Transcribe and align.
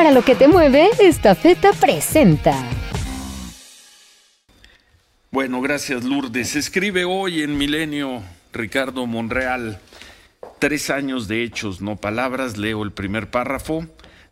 Para 0.00 0.12
lo 0.12 0.24
que 0.24 0.34
te 0.34 0.48
mueve, 0.48 0.88
esta 1.00 1.34
feta 1.34 1.74
presenta. 1.74 2.54
Bueno, 5.30 5.60
gracias 5.60 6.04
Lourdes. 6.04 6.56
Escribe 6.56 7.04
hoy 7.04 7.42
en 7.42 7.58
Milenio 7.58 8.22
Ricardo 8.50 9.06
Monreal. 9.06 9.78
Tres 10.58 10.88
años 10.88 11.28
de 11.28 11.42
hechos, 11.42 11.82
no 11.82 11.96
palabras. 11.96 12.56
Leo 12.56 12.82
el 12.82 12.92
primer 12.92 13.28
párrafo. 13.28 13.84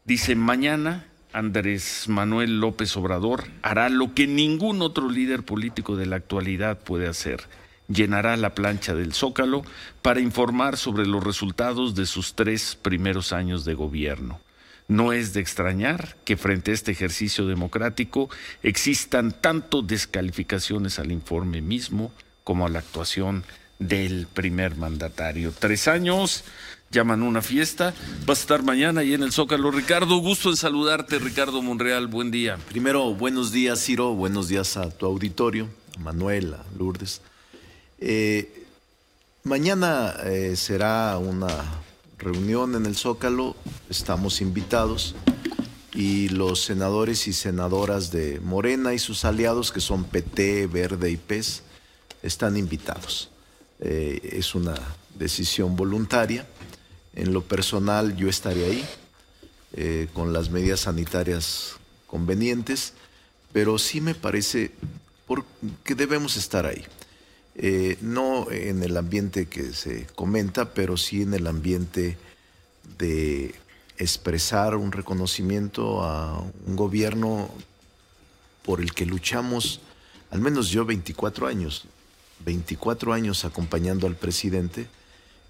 Dice, 0.06 0.34
mañana 0.36 1.04
Andrés 1.34 2.06
Manuel 2.08 2.60
López 2.60 2.96
Obrador 2.96 3.44
hará 3.60 3.90
lo 3.90 4.14
que 4.14 4.26
ningún 4.26 4.80
otro 4.80 5.10
líder 5.10 5.42
político 5.42 5.96
de 5.96 6.06
la 6.06 6.16
actualidad 6.16 6.78
puede 6.78 7.08
hacer. 7.08 7.42
Llenará 7.88 8.38
la 8.38 8.54
plancha 8.54 8.94
del 8.94 9.12
Zócalo 9.12 9.64
para 10.00 10.20
informar 10.20 10.78
sobre 10.78 11.04
los 11.04 11.22
resultados 11.22 11.94
de 11.94 12.06
sus 12.06 12.34
tres 12.34 12.74
primeros 12.74 13.34
años 13.34 13.66
de 13.66 13.74
gobierno. 13.74 14.40
No 14.88 15.12
es 15.12 15.34
de 15.34 15.40
extrañar 15.40 16.16
que 16.24 16.38
frente 16.38 16.70
a 16.70 16.74
este 16.74 16.92
ejercicio 16.92 17.46
democrático 17.46 18.30
existan 18.62 19.32
tanto 19.38 19.82
descalificaciones 19.82 20.98
al 20.98 21.12
informe 21.12 21.60
mismo 21.60 22.10
como 22.42 22.66
a 22.66 22.70
la 22.70 22.78
actuación 22.78 23.44
del 23.78 24.26
primer 24.26 24.76
mandatario. 24.76 25.52
Tres 25.52 25.88
años, 25.88 26.44
llaman 26.90 27.22
una 27.22 27.42
fiesta, 27.42 27.92
vas 28.24 28.38
a 28.38 28.40
estar 28.40 28.62
mañana 28.62 29.02
ahí 29.02 29.12
en 29.12 29.22
el 29.22 29.32
Zócalo. 29.32 29.70
Ricardo, 29.70 30.16
gusto 30.18 30.48
en 30.48 30.56
saludarte, 30.56 31.18
Ricardo 31.18 31.60
Monreal, 31.60 32.06
buen 32.06 32.30
día. 32.30 32.56
Primero, 32.68 33.14
buenos 33.14 33.52
días, 33.52 33.84
Ciro, 33.84 34.14
buenos 34.14 34.48
días 34.48 34.78
a 34.78 34.90
tu 34.90 35.04
auditorio, 35.04 35.68
a 35.96 36.00
Manuel, 36.00 36.56
Lourdes. 36.78 37.20
Eh, 38.00 38.64
mañana 39.44 40.14
eh, 40.24 40.54
será 40.56 41.18
una 41.18 41.48
reunión 42.18 42.74
en 42.74 42.86
el 42.86 42.96
Zócalo, 42.96 43.56
estamos 43.88 44.40
invitados 44.40 45.14
y 45.94 46.28
los 46.28 46.62
senadores 46.62 47.26
y 47.28 47.32
senadoras 47.32 48.10
de 48.10 48.40
Morena 48.40 48.92
y 48.92 48.98
sus 48.98 49.24
aliados, 49.24 49.72
que 49.72 49.80
son 49.80 50.04
PT, 50.04 50.66
Verde 50.66 51.10
y 51.10 51.16
PES, 51.16 51.62
están 52.22 52.56
invitados. 52.56 53.30
Eh, 53.80 54.20
es 54.32 54.54
una 54.54 54.74
decisión 55.16 55.76
voluntaria. 55.76 56.46
En 57.14 57.32
lo 57.32 57.42
personal 57.42 58.16
yo 58.16 58.28
estaré 58.28 58.64
ahí 58.64 58.84
eh, 59.72 60.08
con 60.12 60.32
las 60.32 60.50
medidas 60.50 60.80
sanitarias 60.80 61.76
convenientes, 62.06 62.94
pero 63.52 63.78
sí 63.78 64.00
me 64.00 64.14
parece 64.14 64.72
que 65.84 65.94
debemos 65.94 66.36
estar 66.36 66.66
ahí. 66.66 66.84
Eh, 67.60 67.98
no 68.00 68.48
en 68.52 68.84
el 68.84 68.96
ambiente 68.96 69.46
que 69.46 69.72
se 69.72 70.06
comenta, 70.14 70.72
pero 70.74 70.96
sí 70.96 71.22
en 71.22 71.34
el 71.34 71.48
ambiente 71.48 72.16
de 72.98 73.52
expresar 73.98 74.76
un 74.76 74.92
reconocimiento 74.92 76.04
a 76.04 76.38
un 76.38 76.76
gobierno 76.76 77.50
por 78.62 78.80
el 78.80 78.94
que 78.94 79.06
luchamos, 79.06 79.80
al 80.30 80.40
menos 80.40 80.70
yo 80.70 80.84
24 80.84 81.48
años, 81.48 81.86
24 82.44 83.12
años 83.12 83.44
acompañando 83.44 84.06
al 84.06 84.14
presidente 84.14 84.86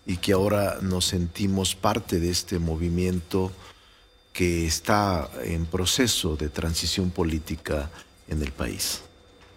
y 0.06 0.16
que 0.16 0.32
ahora 0.32 0.78
nos 0.80 1.04
sentimos 1.04 1.74
parte 1.74 2.20
de 2.20 2.30
este 2.30 2.58
movimiento 2.58 3.52
que 4.32 4.66
está 4.66 5.28
en 5.42 5.66
proceso 5.66 6.36
de 6.36 6.48
transición 6.48 7.10
política 7.10 7.90
en 8.28 8.40
el 8.40 8.52
país. 8.52 9.02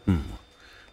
Mm. 0.05 0.40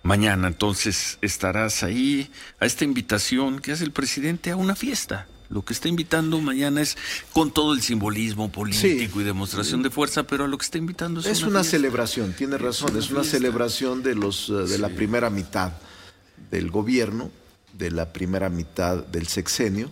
Mañana 0.09 0.49
entonces 0.49 1.19
estarás 1.21 1.83
ahí 1.83 2.31
a 2.61 2.65
esta 2.65 2.85
invitación 2.85 3.59
que 3.59 3.73
hace 3.73 3.85
el 3.85 3.93
presidente 3.93 4.51
a 4.51 4.57
una 4.57 4.75
fiesta. 4.75 5.29
Lo 5.51 5.67
que 5.67 5.75
está 5.75 5.87
invitando 5.87 6.41
mañana 6.41 6.81
es 6.81 6.97
con 7.35 7.51
todo 7.51 7.75
el 7.75 7.83
simbolismo 7.83 8.51
político 8.51 9.21
y 9.21 9.25
demostración 9.25 9.83
de 9.83 9.91
fuerza, 9.91 10.23
pero 10.23 10.45
a 10.45 10.49
lo 10.49 10.57
que 10.57 10.65
está 10.65 10.79
invitando 10.79 11.21
es, 11.21 11.27
es 11.27 11.43
una, 11.43 11.63
celebración. 11.63 12.33
Tiene 12.33 12.57
razón, 12.57 12.97
es 12.97 13.11
una, 13.11 13.23
celebración 13.23 14.03
de 14.03 14.15
los 14.15 14.49
eh, 14.49 14.55
de 14.55 14.79
la 14.79 14.89
primera 14.89 15.29
mitad 15.29 15.75
del 16.51 16.71
gobierno, 16.71 17.31
de 17.75 17.91
la 17.91 18.11
primera 18.11 18.49
mitad 18.49 19.05
del 19.05 19.27
sexenio. 19.27 19.91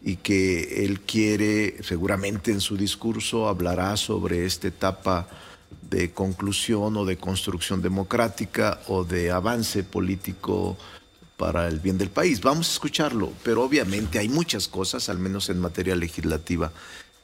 y 0.00 0.16
que 0.16 0.84
él 0.84 1.00
quiere, 1.00 1.82
seguramente 1.82 2.52
en 2.52 2.60
su 2.60 2.76
discurso 2.76 3.48
hablará 3.48 3.96
sobre 3.96 4.46
esta 4.46 4.68
etapa 4.68 5.28
de 5.90 6.12
conclusión 6.12 6.96
o 6.96 7.04
de 7.04 7.16
construcción 7.16 7.80
democrática 7.80 8.80
o 8.88 9.04
de 9.04 9.30
avance 9.30 9.84
político 9.84 10.76
para 11.36 11.68
el 11.68 11.78
bien 11.78 11.96
del 11.96 12.10
país. 12.10 12.40
Vamos 12.42 12.68
a 12.68 12.72
escucharlo, 12.72 13.32
pero 13.42 13.62
obviamente 13.62 14.18
hay 14.18 14.28
muchas 14.28 14.68
cosas, 14.68 15.08
al 15.08 15.18
menos 15.18 15.48
en 15.48 15.60
materia 15.60 15.96
legislativa, 15.96 16.72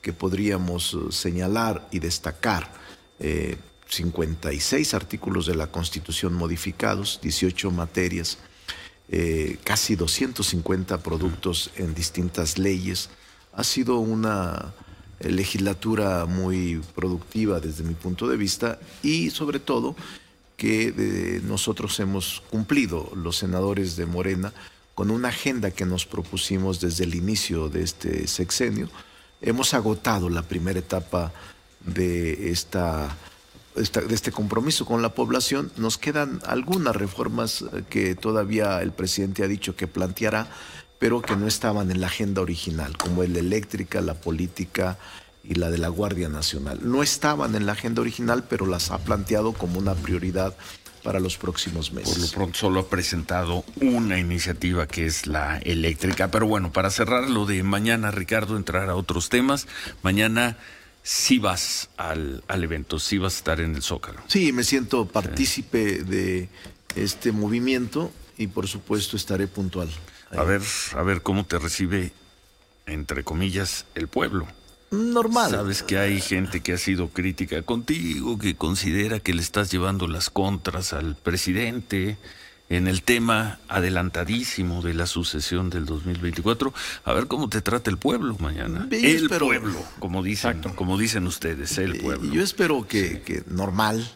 que 0.00 0.12
podríamos 0.12 0.94
eh, 0.94 1.12
señalar 1.12 1.86
y 1.90 1.98
destacar. 1.98 2.70
56 3.18 4.92
eh, 4.92 4.96
artículos 4.96 5.46
de 5.46 5.54
la 5.54 5.68
Constitución 5.68 6.34
modificados, 6.34 7.20
18 7.22 7.70
materias, 7.70 8.38
eh, 9.08 9.58
casi 9.64 9.96
250 9.96 10.98
productos 10.98 11.70
en 11.76 11.94
distintas 11.94 12.58
leyes. 12.58 13.10
Ha 13.52 13.64
sido 13.64 13.98
una 13.98 14.74
legislatura 15.20 16.26
muy 16.26 16.80
productiva 16.94 17.60
desde 17.60 17.84
mi 17.84 17.94
punto 17.94 18.28
de 18.28 18.36
vista 18.36 18.78
y 19.02 19.30
sobre 19.30 19.58
todo 19.58 19.96
que 20.56 20.94
eh, 20.96 21.40
nosotros 21.44 21.98
hemos 22.00 22.42
cumplido, 22.50 23.10
los 23.14 23.36
senadores 23.36 23.96
de 23.96 24.06
Morena, 24.06 24.52
con 24.94 25.10
una 25.10 25.28
agenda 25.28 25.70
que 25.70 25.84
nos 25.84 26.06
propusimos 26.06 26.80
desde 26.80 27.04
el 27.04 27.14
inicio 27.14 27.68
de 27.68 27.82
este 27.82 28.26
sexenio. 28.26 28.88
Hemos 29.40 29.74
agotado 29.74 30.30
la 30.30 30.42
primera 30.42 30.78
etapa 30.78 31.32
de, 31.84 32.50
esta, 32.50 33.16
de 33.74 34.14
este 34.14 34.30
compromiso 34.30 34.86
con 34.86 35.02
la 35.02 35.14
población. 35.14 35.72
Nos 35.76 35.98
quedan 35.98 36.40
algunas 36.46 36.94
reformas 36.94 37.62
eh, 37.62 37.82
que 37.90 38.14
todavía 38.14 38.80
el 38.80 38.92
presidente 38.92 39.42
ha 39.42 39.48
dicho 39.48 39.74
que 39.74 39.88
planteará, 39.88 40.48
pero 40.98 41.22
que 41.22 41.36
no 41.36 41.46
estaban 41.46 41.90
en 41.90 42.00
la 42.00 42.06
agenda 42.06 42.42
original, 42.42 42.96
como 42.96 43.22
la 43.22 43.38
eléctrica, 43.38 44.00
la 44.00 44.14
política 44.14 44.98
y 45.42 45.54
la 45.54 45.70
de 45.70 45.78
la 45.78 45.88
Guardia 45.88 46.28
Nacional. 46.28 46.80
No 46.82 47.02
estaban 47.02 47.54
en 47.54 47.66
la 47.66 47.72
agenda 47.72 48.00
original, 48.00 48.44
pero 48.48 48.66
las 48.66 48.90
ha 48.90 48.98
planteado 48.98 49.52
como 49.52 49.78
una 49.78 49.94
prioridad 49.94 50.56
para 51.02 51.20
los 51.20 51.36
próximos 51.36 51.92
meses. 51.92 52.14
Por 52.14 52.22
lo 52.22 52.28
pronto 52.30 52.58
solo 52.58 52.80
ha 52.80 52.88
presentado 52.88 53.64
una 53.80 54.18
iniciativa 54.18 54.86
que 54.86 55.06
es 55.06 55.26
la 55.26 55.58
eléctrica. 55.58 56.30
Pero 56.30 56.46
bueno, 56.46 56.72
para 56.72 56.90
cerrar 56.90 57.28
lo 57.28 57.44
de 57.44 57.62
mañana, 57.62 58.10
Ricardo, 58.10 58.56
entrar 58.56 58.88
a 58.88 58.96
otros 58.96 59.28
temas. 59.28 59.68
Mañana 60.02 60.56
sí 61.02 61.38
vas 61.38 61.90
al, 61.98 62.42
al 62.48 62.64
evento, 62.64 62.98
sí 62.98 63.18
vas 63.18 63.34
a 63.34 63.36
estar 63.36 63.60
en 63.60 63.76
el 63.76 63.82
Zócalo. 63.82 64.20
Sí, 64.26 64.52
me 64.52 64.64
siento 64.64 65.06
partícipe 65.06 66.02
de 66.02 66.48
este 66.96 67.32
movimiento 67.32 68.10
y 68.38 68.46
por 68.46 68.66
supuesto 68.66 69.16
estaré 69.16 69.46
puntual. 69.46 69.90
A 70.36 70.44
ver, 70.44 70.62
a 70.94 71.02
ver 71.02 71.22
cómo 71.22 71.44
te 71.44 71.58
recibe, 71.58 72.12
entre 72.86 73.24
comillas, 73.24 73.86
el 73.94 74.08
pueblo. 74.08 74.46
Normal. 74.90 75.50
Sabes 75.50 75.82
que 75.82 75.98
hay 75.98 76.20
gente 76.20 76.60
que 76.60 76.72
ha 76.72 76.78
sido 76.78 77.08
crítica 77.08 77.62
contigo, 77.62 78.38
que 78.38 78.54
considera 78.56 79.20
que 79.20 79.34
le 79.34 79.42
estás 79.42 79.70
llevando 79.70 80.06
las 80.06 80.30
contras 80.30 80.92
al 80.92 81.16
presidente 81.16 82.16
en 82.68 82.88
el 82.88 83.02
tema 83.02 83.58
adelantadísimo 83.68 84.82
de 84.82 84.94
la 84.94 85.06
sucesión 85.06 85.70
del 85.70 85.84
2024. 85.84 86.72
A 87.04 87.12
ver 87.12 87.26
cómo 87.26 87.48
te 87.48 87.60
trata 87.60 87.90
el 87.90 87.98
pueblo 87.98 88.36
mañana. 88.38 88.88
el 88.90 89.28
pueblo, 89.28 89.84
como 89.98 90.22
dicen, 90.22 90.62
como 90.74 90.96
dicen 90.96 91.26
ustedes, 91.26 91.76
el 91.78 91.98
pueblo. 91.98 92.32
Yo 92.32 92.42
espero 92.42 92.86
que, 92.86 93.22
que 93.22 93.42
normal. 93.48 94.08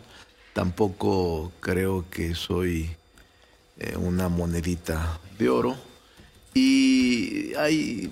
Tampoco 0.52 1.52
creo 1.60 2.04
que 2.10 2.34
soy 2.34 2.90
eh, 3.78 3.96
una 3.96 4.28
monedita 4.28 5.20
de 5.38 5.48
oro. 5.48 5.87
Y 6.58 7.54
hay 7.54 8.10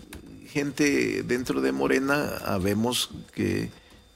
gente 0.48 1.24
dentro 1.24 1.60
de 1.60 1.72
Morena 1.72 2.30
ah, 2.44 2.58
vemos 2.58 3.10
que 3.34 3.64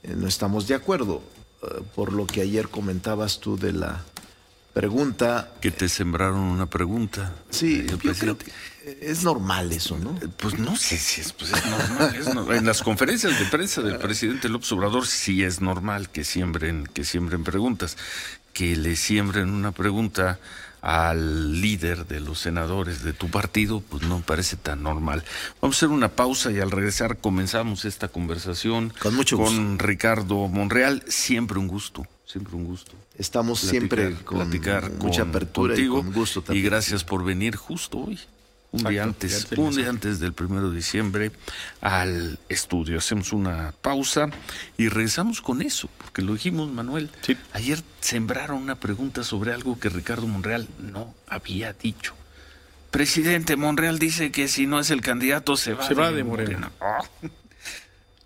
eh, 0.05 0.15
no 0.17 0.29
estamos 0.29 0.69
de 0.69 0.77
acuerdo. 0.77 1.21
Eh, 1.63 1.83
por 1.97 2.13
lo 2.13 2.27
que 2.27 2.41
ayer 2.43 2.69
comentabas 2.69 3.41
tú 3.41 3.57
de 3.57 3.73
la 3.73 4.05
pregunta. 4.73 5.53
Que 5.61 5.73
te 5.73 5.89
sembraron 5.89 6.39
una 6.39 6.67
pregunta. 6.67 7.35
Sí, 7.51 7.85
yo 7.91 7.99
creo 7.99 8.39
que 8.39 8.53
es 9.01 9.25
normal 9.25 9.73
eso, 9.73 9.99
¿no? 9.99 10.15
Pues 10.37 10.61
no 10.61 10.77
sé 10.77 10.97
si 10.97 11.23
es, 11.23 11.33
pues 11.33 11.51
normal, 11.67 12.57
En 12.57 12.67
las 12.67 12.83
conferencias 12.83 13.37
de 13.37 13.47
prensa 13.47 13.83
del 13.83 13.99
presidente 13.99 14.49
López 14.49 14.71
Obrador 14.71 15.09
sí 15.09 15.43
es 15.43 15.61
normal 15.61 16.09
que 16.09 16.23
siembren, 16.23 16.87
que 16.87 17.05
siembren 17.05 17.43
preguntas. 17.43 17.97
Que 18.53 18.77
le 18.77 18.95
siembren 18.95 19.51
una 19.51 19.73
pregunta 19.73 20.39
al 20.83 21.61
líder 21.61 22.07
de 22.07 22.21
los 22.21 22.39
senadores 22.39 23.03
de 23.03 23.13
tu 23.13 23.29
partido, 23.29 23.81
pues 23.81 24.03
no 24.03 24.19
me 24.19 24.25
parece 24.25 24.57
tan 24.57 24.83
normal. 24.83 25.25
Vamos 25.61 25.77
a 25.77 25.79
hacer 25.79 25.89
una 25.89 26.11
pausa 26.11 26.51
y 26.51 26.61
al 26.61 26.71
regresar 26.71 27.19
comenzamos 27.19 27.85
esta 27.85 28.09
conversación 28.09 28.93
con, 28.99 29.15
mucho 29.15 29.37
con 29.37 29.79
Ricardo 29.79 30.49
Monreal. 30.49 31.03
Siempre 31.07 31.59
un 31.59 31.69
gusto, 31.69 32.07
siempre 32.25 32.57
un 32.57 32.65
gusto. 32.65 32.93
Estamos 33.17 33.61
siempre 33.61 34.15
con 34.25 34.49
mucha 34.99 35.23
apertura 35.23 35.79
y 35.79 35.89
con 35.89 36.13
gusto 36.13 36.43
Y 36.53 36.63
gracias 36.63 37.05
por 37.05 37.25
venir 37.25 37.57
justo 37.57 37.99
hoy. 37.99 38.19
Un 38.73 38.85
día 38.85 39.03
antes, 39.03 39.49
un 39.57 39.75
día 39.75 39.89
antes 39.89 40.21
del 40.21 40.33
primero 40.33 40.71
de 40.71 40.77
diciembre 40.77 41.33
al 41.81 42.39
estudio. 42.49 42.99
Hacemos 42.99 43.33
una 43.33 43.75
pausa 43.83 44.31
y 44.77 44.89
regresamos 44.89 45.41
con 45.41 45.63
eso, 45.63 45.89
porque 45.99 46.23
lo 46.23 46.35
dijimos, 46.35 46.71
Manuel. 46.71 47.11
Ayer 47.53 47.83
sembraron 48.01 48.63
una 48.63 48.77
pregunta 48.77 49.25
sobre 49.25 49.53
algo 49.53 49.79
que 49.79 49.89
Ricardo 49.89 50.27
Monreal 50.27 50.69
no 50.79 51.15
había 51.27 51.73
dicho. 51.73 52.15
Presidente, 52.91 53.57
Monreal 53.57 53.99
dice 53.99 54.33
que 54.33 54.49
si 54.49 54.67
no 54.67 54.81
es 54.81 54.91
el 54.91 55.01
candidato 55.01 55.57
se 55.57 55.75
va, 55.75 55.87
se 55.87 55.95
va 55.95 56.11
de 56.11 56.25
Morena. 56.25 56.73
Ah 56.81 57.01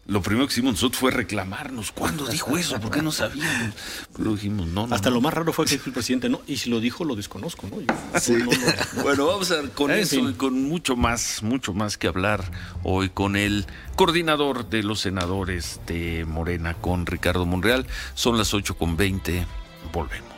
lo 0.07 0.21
primero 0.21 0.47
que 0.47 0.53
hicimos 0.53 0.75
nosotros 0.75 1.01
fue 1.01 1.11
reclamarnos. 1.11 1.93
¿Cuándo 1.93 2.27
dijo 2.27 2.59
eso? 2.59 2.79
¿Por 2.79 2.91
qué 2.91 3.01
no 3.01 3.11
sabíamos? 3.11 3.75
Pero 4.17 4.35
dijimos, 4.35 4.67
no, 4.67 4.87
Hasta 4.91 5.09
lo 5.09 5.21
más 5.21 5.33
raro 5.33 5.53
fue 5.53 5.65
que 5.65 5.75
el 5.75 5.93
presidente 5.93 6.29
no. 6.29 6.43
Y 6.47 6.59
si 6.59 6.69
lo 6.69 6.81
dijo, 6.81 7.05
lo 7.05 7.17
desconozco, 7.17 7.69
¿no? 7.69 7.77
bueno, 9.03 9.27
vamos 9.27 9.51
a 9.51 9.57
ver 9.57 9.71
con 9.71 9.91
eso 9.91 10.29
y 10.29 10.35
con 10.35 10.63
mucho 10.63 10.95
más, 10.97 11.43
mucho 11.43 11.73
más 11.73 11.97
que 11.97 12.07
hablar 12.07 12.45
hoy 12.83 13.09
con 13.09 13.37
el 13.37 13.67
coordinador 13.97 14.69
de 14.69 14.83
los 14.83 15.01
senadores 15.01 15.81
de 15.87 16.27
Morena, 16.27 16.75
con 16.75 17.07
Ricardo 17.07 17.47
Monreal. 17.47 17.87
Son 18.15 18.37
las 18.37 18.53
8 18.53 18.77
con 18.77 18.97
20. 18.97 19.47
Volvemos. 19.93 20.34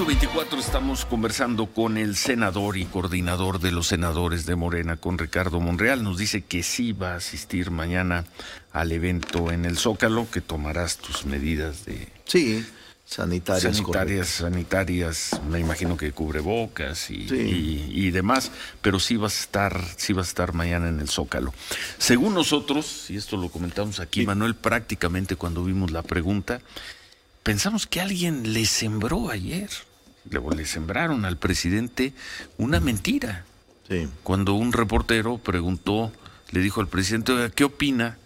824 0.00 0.60
estamos 0.60 1.04
conversando 1.04 1.66
con 1.66 1.98
el 1.98 2.14
senador 2.14 2.76
y 2.76 2.84
coordinador 2.84 3.58
de 3.58 3.72
los 3.72 3.88
senadores 3.88 4.46
de 4.46 4.54
Morena, 4.54 4.96
con 4.96 5.18
Ricardo 5.18 5.58
Monreal. 5.58 6.04
Nos 6.04 6.18
dice 6.18 6.42
que 6.42 6.62
sí 6.62 6.92
va 6.92 7.14
a 7.14 7.16
asistir 7.16 7.72
mañana 7.72 8.24
al 8.70 8.92
evento 8.92 9.50
en 9.50 9.64
el 9.64 9.76
Zócalo, 9.76 10.30
que 10.30 10.40
tomarás 10.40 10.98
tus 10.98 11.26
medidas 11.26 11.84
de... 11.84 12.06
Sí, 12.26 12.64
sanitarias. 13.06 13.76
Sanitarias, 13.76 14.28
sanitarias, 14.28 15.40
me 15.50 15.58
imagino 15.58 15.96
que 15.96 16.12
cubrebocas 16.12 17.10
y, 17.10 17.26
y, 17.28 18.12
demás, 18.12 18.52
pero 18.80 19.00
sí 19.00 19.16
vas 19.16 19.36
a 19.36 19.40
estar, 19.40 19.84
sí 19.96 20.12
vas 20.12 20.26
a 20.26 20.28
estar 20.28 20.52
mañana 20.52 20.88
en 20.90 21.00
el 21.00 21.08
Zócalo. 21.08 21.52
Según 21.98 22.34
nosotros, 22.34 23.06
y 23.10 23.16
esto 23.16 23.36
lo 23.36 23.48
comentamos 23.48 23.98
aquí, 23.98 24.24
Manuel, 24.24 24.54
prácticamente 24.54 25.34
cuando 25.34 25.64
vimos 25.64 25.90
la 25.90 26.04
pregunta, 26.04 26.60
pensamos 27.42 27.88
que 27.88 28.00
alguien 28.00 28.52
le 28.52 28.64
sembró 28.64 29.30
ayer 29.30 29.68
le, 30.30 30.66
sembraron 30.66 31.24
al 31.24 31.36
presidente 31.36 32.12
una 32.56 32.80
mentira. 32.80 33.44
Cuando 34.22 34.54
un 34.54 34.72
reportero 34.72 35.38
preguntó, 35.38 36.12
le 36.50 36.60
dijo 36.60 36.80
al 36.80 36.88
presidente, 36.88 37.50
¿qué 37.54 37.64
opina? 37.64 38.18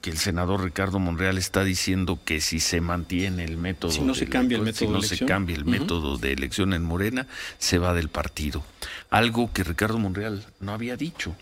que 0.00 0.10
el 0.10 0.18
senador 0.18 0.64
Ricardo 0.64 0.98
Monreal 0.98 1.36
está 1.36 1.62
diciendo 1.62 2.18
que 2.24 2.40
si 2.40 2.58
se 2.58 2.80
mantiene 2.80 3.44
el 3.44 3.58
método 3.58 3.90
si 3.90 4.00
no 4.00 4.14
se 4.14 4.26
cambia 4.26 4.56
el 4.56 4.64
método 4.64 4.86
si 4.86 4.92
no 4.92 5.02
se 5.02 5.26
cambia 5.26 5.56
el 5.56 5.66
método 5.66 6.16
de 6.16 6.32
elección 6.32 6.72
en 6.72 6.82
Morena 6.82 7.26
se 7.58 7.78
va 7.78 7.92
del 7.92 8.08
partido 8.08 8.64
algo 9.10 9.52
que 9.52 9.62
Ricardo 9.62 9.98
Monreal 9.98 10.46
no 10.60 10.72
había 10.72 10.96
dicho. 10.96 11.36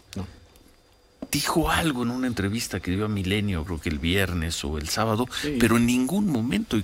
Dijo 1.30 1.70
algo 1.70 2.02
en 2.02 2.10
una 2.10 2.26
entrevista 2.26 2.80
que 2.80 2.90
dio 2.90 3.04
a 3.04 3.08
Milenio 3.08 3.64
creo 3.64 3.80
que 3.80 3.90
el 3.90 3.98
viernes 3.98 4.64
o 4.64 4.78
el 4.78 4.88
sábado 4.88 5.28
pero 5.60 5.76
en 5.76 5.86
ningún 5.86 6.26
momento 6.26 6.80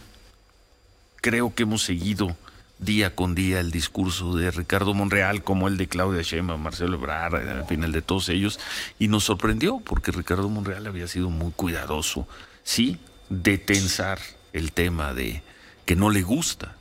creo 1.21 1.55
que 1.55 1.63
hemos 1.65 1.83
seguido 1.83 2.37
día 2.79 3.15
con 3.15 3.35
día 3.35 3.61
el 3.61 3.71
discurso 3.71 4.37
de 4.37 4.51
Ricardo 4.51 4.95
Monreal, 4.95 5.43
como 5.43 5.69
el 5.69 5.77
de 5.77 5.89
Claudia 5.89 6.23
Sheinbaum, 6.23 6.61
Marcelo 6.61 6.97
Ebrard, 6.97 7.37
al 7.37 7.67
final 7.67 7.93
de 7.93 8.03
todos 8.03 8.29
ellos, 8.29 8.59
y 8.99 9.09
nos 9.09 9.25
sorprendió 9.25 9.81
porque 9.81 10.13
Ricardo 10.13 10.49
Monreal 10.49 10.87
había 10.87 11.09
sido 11.09 11.31
muy 11.31 11.53
cuidadoso, 11.53 12.27
sí, 12.63 12.99
de 13.31 13.59
tensar 13.59 14.19
el 14.53 14.73
tema 14.73 15.15
de 15.15 15.43
que 15.87 15.97
no 15.97 16.11
le 16.11 16.23
gusta 16.23 16.77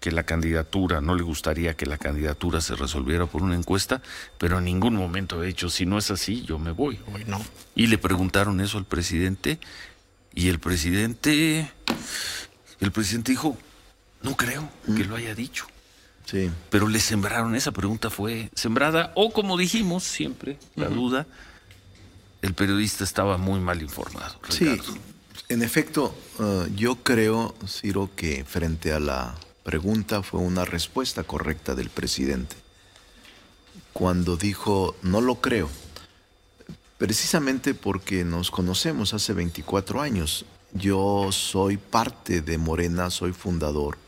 que 0.00 0.10
la 0.10 0.24
candidatura, 0.24 1.00
no 1.00 1.14
le 1.14 1.22
gustaría 1.22 1.74
que 1.74 1.86
la 1.86 1.96
candidatura 1.96 2.60
se 2.60 2.74
resolviera 2.74 3.26
por 3.26 3.42
una 3.42 3.54
encuesta, 3.54 4.02
pero 4.36 4.58
en 4.58 4.64
ningún 4.64 4.96
momento 4.96 5.40
ha 5.40 5.44
dicho, 5.44 5.70
si 5.70 5.86
no 5.86 5.96
es 5.96 6.10
así, 6.10 6.42
yo 6.42 6.58
me 6.58 6.72
voy. 6.72 6.98
no. 7.26 7.40
Y 7.76 7.86
le 7.86 7.98
preguntaron 7.98 8.60
eso 8.60 8.78
al 8.78 8.84
presidente, 8.84 9.60
y 10.34 10.48
el 10.48 10.58
presidente, 10.58 11.70
el 12.80 12.90
presidente 12.90 13.30
dijo, 13.30 13.56
no 14.22 14.36
creo 14.36 14.68
que 14.96 15.04
lo 15.04 15.16
haya 15.16 15.34
dicho. 15.34 15.66
Sí. 16.24 16.50
Pero 16.70 16.88
le 16.88 17.00
sembraron, 17.00 17.54
esa 17.54 17.72
pregunta 17.72 18.10
fue 18.10 18.50
sembrada, 18.54 19.12
o 19.14 19.32
como 19.32 19.56
dijimos 19.56 20.04
siempre, 20.04 20.58
la 20.76 20.88
duda, 20.88 21.26
el 22.42 22.54
periodista 22.54 23.04
estaba 23.04 23.38
muy 23.38 23.60
mal 23.60 23.82
informado. 23.82 24.36
Sí, 24.48 24.80
en 25.48 25.62
efecto, 25.62 26.14
uh, 26.38 26.66
yo 26.74 26.96
creo, 27.02 27.54
Ciro, 27.66 28.10
que 28.14 28.44
frente 28.44 28.92
a 28.92 29.00
la 29.00 29.34
pregunta 29.64 30.22
fue 30.22 30.40
una 30.40 30.64
respuesta 30.64 31.24
correcta 31.24 31.74
del 31.74 31.90
presidente. 31.90 32.56
Cuando 33.92 34.36
dijo, 34.36 34.96
no 35.02 35.20
lo 35.20 35.40
creo, 35.40 35.68
precisamente 36.98 37.74
porque 37.74 38.24
nos 38.24 38.50
conocemos 38.50 39.12
hace 39.12 39.32
24 39.32 40.00
años. 40.00 40.46
Yo 40.72 41.30
soy 41.32 41.76
parte 41.76 42.40
de 42.40 42.56
Morena, 42.56 43.10
soy 43.10 43.32
fundador 43.32 43.98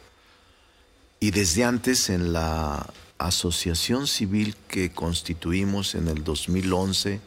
y 1.24 1.30
desde 1.30 1.64
antes 1.64 2.10
en 2.10 2.34
la 2.34 2.92
asociación 3.16 4.06
civil 4.06 4.54
que 4.68 4.92
constituimos 4.92 5.94
en 5.94 6.08
el 6.08 6.22
2011 6.22 7.18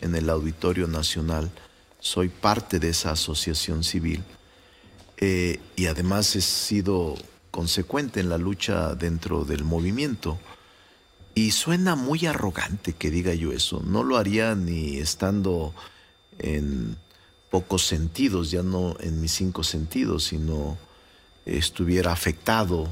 en 0.00 0.14
el 0.14 0.30
Auditorio 0.30 0.88
Nacional, 0.88 1.50
soy 2.00 2.30
parte 2.30 2.78
de 2.78 2.88
esa 2.88 3.10
asociación 3.10 3.84
civil 3.84 4.24
eh, 5.18 5.60
y 5.76 5.84
además 5.84 6.34
he 6.34 6.40
sido 6.40 7.14
consecuente 7.50 8.20
en 8.20 8.30
la 8.30 8.38
lucha 8.38 8.94
dentro 8.94 9.44
del 9.44 9.64
movimiento. 9.64 10.38
Y 11.34 11.50
suena 11.50 11.94
muy 11.94 12.24
arrogante 12.24 12.94
que 12.94 13.10
diga 13.10 13.34
yo 13.34 13.52
eso. 13.52 13.82
No 13.84 14.02
lo 14.02 14.16
haría 14.16 14.54
ni 14.54 14.96
estando 14.96 15.74
en 16.38 16.96
pocos 17.50 17.84
sentidos, 17.86 18.50
ya 18.50 18.62
no 18.62 18.96
en 18.98 19.20
mis 19.20 19.32
cinco 19.32 19.62
sentidos, 19.62 20.24
sino 20.24 20.78
estuviera 21.44 22.12
afectado 22.12 22.88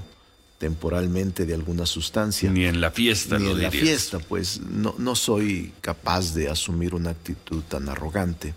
temporalmente 0.59 1.47
de 1.47 1.55
alguna 1.55 1.87
sustancia. 1.87 2.51
Ni 2.51 2.65
en 2.65 2.81
la 2.81 2.91
fiesta, 2.91 3.39
Ni 3.39 3.51
en 3.51 3.63
la 3.63 3.71
fiesta, 3.71 4.19
pues 4.19 4.61
no, 4.61 4.95
no 4.99 5.15
soy 5.15 5.73
capaz 5.81 6.35
de 6.35 6.49
asumir 6.49 6.95
una 6.95 7.11
actitud 7.11 7.63
tan 7.63 7.89
arrogante. 7.89 8.55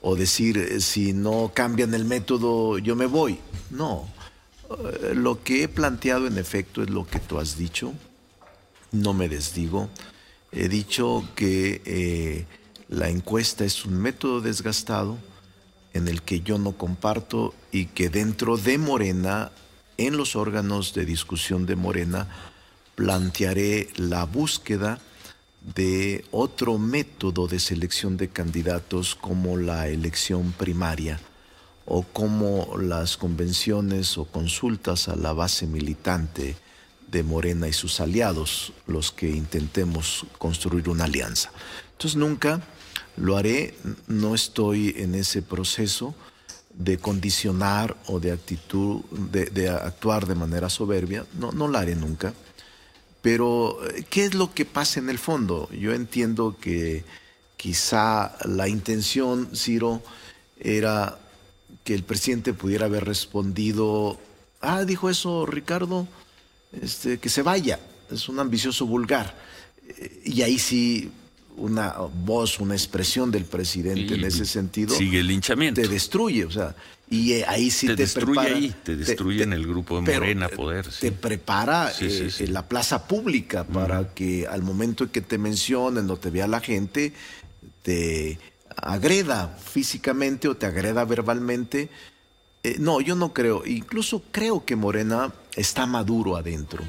O 0.00 0.16
decir, 0.16 0.58
eh, 0.58 0.80
si 0.80 1.12
no 1.12 1.52
cambian 1.54 1.94
el 1.94 2.04
método, 2.04 2.78
yo 2.78 2.94
me 2.94 3.06
voy. 3.06 3.38
No. 3.70 4.08
Eh, 4.70 5.14
lo 5.14 5.42
que 5.42 5.62
he 5.62 5.68
planteado 5.68 6.26
en 6.26 6.38
efecto 6.38 6.82
es 6.82 6.90
lo 6.90 7.06
que 7.06 7.20
tú 7.20 7.38
has 7.38 7.56
dicho. 7.56 7.92
No 8.92 9.14
me 9.14 9.28
desdigo. 9.28 9.88
He 10.52 10.68
dicho 10.68 11.26
que 11.34 11.82
eh, 11.84 12.46
la 12.88 13.08
encuesta 13.08 13.64
es 13.64 13.84
un 13.84 13.98
método 13.98 14.40
desgastado 14.40 15.18
en 15.94 16.06
el 16.06 16.22
que 16.22 16.40
yo 16.40 16.58
no 16.58 16.72
comparto 16.72 17.54
y 17.72 17.86
que 17.86 18.08
dentro 18.08 18.56
de 18.56 18.78
Morena 18.78 19.52
en 19.98 20.16
los 20.16 20.36
órganos 20.36 20.94
de 20.94 21.04
discusión 21.04 21.66
de 21.66 21.76
Morena 21.76 22.28
plantearé 22.94 23.88
la 23.96 24.24
búsqueda 24.24 25.00
de 25.74 26.24
otro 26.30 26.78
método 26.78 27.46
de 27.46 27.58
selección 27.58 28.16
de 28.16 28.28
candidatos 28.28 29.14
como 29.14 29.56
la 29.56 29.88
elección 29.88 30.52
primaria 30.52 31.18
o 31.86 32.02
como 32.02 32.76
las 32.78 33.16
convenciones 33.16 34.18
o 34.18 34.24
consultas 34.26 35.08
a 35.08 35.16
la 35.16 35.32
base 35.32 35.66
militante 35.66 36.56
de 37.10 37.22
Morena 37.22 37.68
y 37.68 37.72
sus 37.72 38.00
aliados, 38.00 38.72
los 38.86 39.12
que 39.12 39.30
intentemos 39.30 40.26
construir 40.38 40.88
una 40.88 41.04
alianza. 41.04 41.50
Entonces 41.92 42.16
nunca 42.16 42.60
lo 43.16 43.36
haré, 43.36 43.76
no 44.08 44.34
estoy 44.34 44.94
en 44.96 45.14
ese 45.14 45.42
proceso, 45.42 46.14
de 46.76 46.98
condicionar 46.98 47.96
o 48.06 48.20
de 48.20 48.32
actitud, 48.32 49.02
de, 49.10 49.68
actuar 49.68 50.26
de 50.26 50.34
manera 50.34 50.68
soberbia, 50.68 51.24
no, 51.38 51.52
no 51.52 51.68
la 51.68 51.80
haré 51.80 51.94
nunca. 51.94 52.34
Pero, 53.22 53.78
¿qué 54.10 54.26
es 54.26 54.34
lo 54.34 54.52
que 54.52 54.64
pasa 54.64 55.00
en 55.00 55.08
el 55.08 55.18
fondo? 55.18 55.70
Yo 55.70 55.94
entiendo 55.94 56.56
que 56.60 57.04
quizá 57.56 58.36
la 58.44 58.68
intención, 58.68 59.56
Ciro, 59.56 60.02
era 60.58 61.18
que 61.84 61.94
el 61.94 62.02
presidente 62.02 62.52
pudiera 62.52 62.86
haber 62.86 63.04
respondido, 63.04 64.18
ah, 64.60 64.84
dijo 64.84 65.08
eso 65.08 65.46
Ricardo, 65.46 66.06
este, 66.82 67.18
que 67.18 67.28
se 67.28 67.42
vaya, 67.42 67.78
es 68.10 68.28
un 68.28 68.38
ambicioso 68.40 68.86
vulgar. 68.86 69.34
Y 70.24 70.42
ahí 70.42 70.58
sí 70.58 71.10
una 71.56 71.94
voz, 72.24 72.60
una 72.60 72.74
expresión 72.74 73.30
del 73.30 73.44
presidente 73.44 74.14
en 74.14 74.24
ese 74.24 74.44
sentido. 74.44 74.94
Sigue 74.94 75.20
el 75.20 75.28
linchamiento. 75.28 75.80
Te 75.80 75.88
destruye, 75.88 76.44
o 76.44 76.50
sea, 76.50 76.74
y 77.08 77.32
eh, 77.32 77.44
ahí 77.46 77.70
sí 77.70 77.86
te, 77.86 77.96
te 77.96 78.02
destruye 78.02 78.40
ahí, 78.40 78.74
te 78.82 78.96
destruye 78.96 79.42
en 79.42 79.52
el 79.52 79.66
grupo 79.66 80.00
de 80.00 80.12
Morena 80.12 80.48
Poder. 80.48 80.86
Te 80.88 81.12
prepara 81.12 81.92
eh, 82.00 82.46
la 82.48 82.66
plaza 82.68 83.06
pública 83.06 83.64
para 83.64 84.14
que 84.14 84.46
al 84.46 84.62
momento 84.62 85.04
en 85.04 85.10
que 85.10 85.20
te 85.20 85.38
mencionen 85.38 86.10
o 86.10 86.16
te 86.16 86.30
vea 86.30 86.46
la 86.46 86.60
gente, 86.60 87.12
te 87.82 88.38
agreda 88.76 89.56
físicamente 89.62 90.48
o 90.48 90.56
te 90.56 90.66
agreda 90.66 91.04
verbalmente. 91.04 91.88
Eh, 92.62 92.76
no, 92.78 93.00
yo 93.00 93.14
no 93.14 93.32
creo. 93.32 93.64
Incluso 93.66 94.22
creo 94.30 94.64
que 94.64 94.74
Morena 94.74 95.32
está 95.54 95.86
maduro 95.86 96.36
adentro 96.36 96.82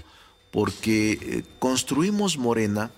porque 0.55 1.19
eh, 1.21 1.43
construimos 1.59 2.37
Morena, 2.37 2.89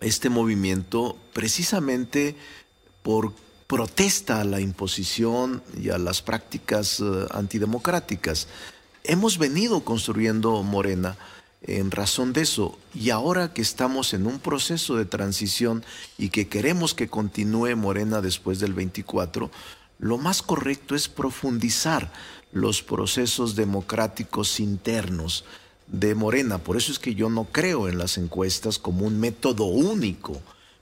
este 0.00 0.30
movimiento, 0.30 1.16
precisamente 1.32 2.36
por 3.02 3.32
protesta 3.66 4.40
a 4.40 4.44
la 4.44 4.60
imposición 4.60 5.62
y 5.80 5.90
a 5.90 5.98
las 5.98 6.22
prácticas 6.22 7.00
eh, 7.00 7.04
antidemocráticas. 7.30 8.48
Hemos 9.04 9.38
venido 9.38 9.84
construyendo 9.84 10.62
Morena 10.62 11.16
en 11.62 11.90
razón 11.90 12.32
de 12.32 12.42
eso. 12.42 12.78
Y 12.94 13.10
ahora 13.10 13.52
que 13.52 13.62
estamos 13.62 14.14
en 14.14 14.26
un 14.26 14.40
proceso 14.40 14.96
de 14.96 15.04
transición 15.04 15.84
y 16.18 16.30
que 16.30 16.48
queremos 16.48 16.94
que 16.94 17.08
continúe 17.08 17.76
Morena 17.76 18.20
después 18.20 18.58
del 18.60 18.72
24, 18.74 19.50
lo 19.98 20.18
más 20.18 20.42
correcto 20.42 20.94
es 20.94 21.08
profundizar 21.08 22.10
los 22.52 22.82
procesos 22.82 23.54
democráticos 23.54 24.58
internos 24.58 25.44
de 25.90 26.14
Morena. 26.14 26.58
Por 26.58 26.76
eso 26.76 26.92
es 26.92 26.98
que 26.98 27.14
yo 27.14 27.28
no 27.28 27.44
creo 27.44 27.88
en 27.88 27.98
las 27.98 28.18
encuestas 28.18 28.78
como 28.78 29.06
un 29.06 29.18
método 29.18 29.64
único, 29.64 30.40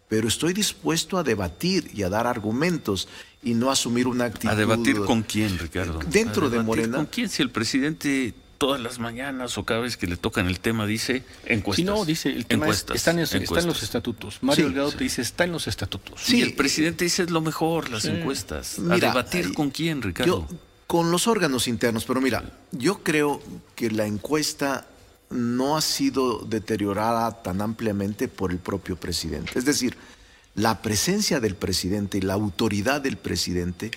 pero 0.08 0.28
estoy 0.28 0.52
dispuesto 0.52 1.18
a 1.18 1.22
debatir 1.22 1.90
y 1.94 2.02
a 2.02 2.08
dar 2.08 2.26
argumentos 2.26 3.08
y 3.42 3.54
no 3.54 3.70
asumir 3.70 4.06
una 4.06 4.26
actitud. 4.26 4.48
¿A 4.48 4.56
debatir 4.56 5.00
con 5.00 5.22
quién, 5.22 5.58
Ricardo? 5.58 6.00
Dentro 6.10 6.50
de 6.50 6.62
Morena. 6.62 6.96
¿Con 6.96 7.06
quién? 7.06 7.28
Si 7.28 7.42
el 7.42 7.50
presidente 7.50 8.34
todas 8.58 8.80
las 8.80 8.98
mañanas 8.98 9.56
o 9.56 9.64
cada 9.64 9.80
vez 9.80 9.96
que 9.96 10.08
le 10.08 10.16
tocan 10.16 10.48
el 10.48 10.58
tema 10.58 10.84
dice 10.84 11.22
encuestas. 11.46 11.76
Si 11.76 11.84
no, 11.84 12.04
dice 12.04 12.28
el 12.30 12.44
tema 12.44 12.68
es, 12.68 12.84
está, 12.92 13.12
en, 13.12 13.18
los 13.18 13.82
estatutos. 13.84 14.38
Mario 14.40 14.64
Delgado 14.64 14.90
te 14.90 15.04
dice 15.04 15.22
está 15.22 15.44
en 15.44 15.52
los 15.52 15.68
estatutos. 15.68 16.20
Sí, 16.20 16.38
y 16.38 16.42
el 16.42 16.54
presidente 16.54 17.04
dice 17.04 17.22
es 17.22 17.30
lo 17.30 17.40
mejor, 17.40 17.88
las 17.88 18.04
encuestas. 18.06 18.80
¿A 18.90 18.96
debatir 18.96 19.54
con 19.54 19.70
quién, 19.70 20.02
Ricardo? 20.02 20.48
con 20.88 21.10
los 21.10 21.26
órganos 21.26 21.68
internos, 21.68 22.06
pero 22.06 22.18
mira, 22.22 22.42
yo 22.72 23.02
creo 23.02 23.42
que 23.76 23.90
la 23.90 24.06
encuesta 24.06 24.86
no 25.30 25.76
ha 25.76 25.80
sido 25.80 26.38
deteriorada 26.38 27.42
tan 27.42 27.60
ampliamente 27.60 28.28
por 28.28 28.50
el 28.50 28.58
propio 28.58 28.96
presidente. 28.96 29.58
Es 29.58 29.64
decir, 29.64 29.96
la 30.54 30.82
presencia 30.82 31.40
del 31.40 31.54
presidente 31.54 32.18
y 32.18 32.22
la 32.22 32.34
autoridad 32.34 33.00
del 33.00 33.16
presidente 33.16 33.90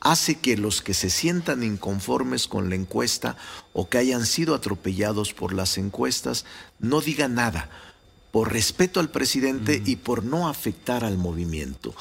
hace 0.00 0.36
que 0.36 0.56
los 0.56 0.82
que 0.82 0.94
se 0.94 1.08
sientan 1.08 1.62
inconformes 1.62 2.46
con 2.46 2.68
la 2.68 2.76
encuesta 2.76 3.36
o 3.72 3.88
que 3.88 3.98
hayan 3.98 4.26
sido 4.26 4.54
atropellados 4.54 5.32
por 5.32 5.54
las 5.54 5.78
encuestas 5.78 6.44
no 6.78 7.00
digan 7.00 7.34
nada, 7.34 7.70
por 8.30 8.52
respeto 8.52 9.00
al 9.00 9.10
presidente 9.10 9.82
y 9.84 9.96
por 9.96 10.22
no 10.22 10.48
afectar 10.48 11.04
al 11.04 11.16
movimiento. 11.16 11.94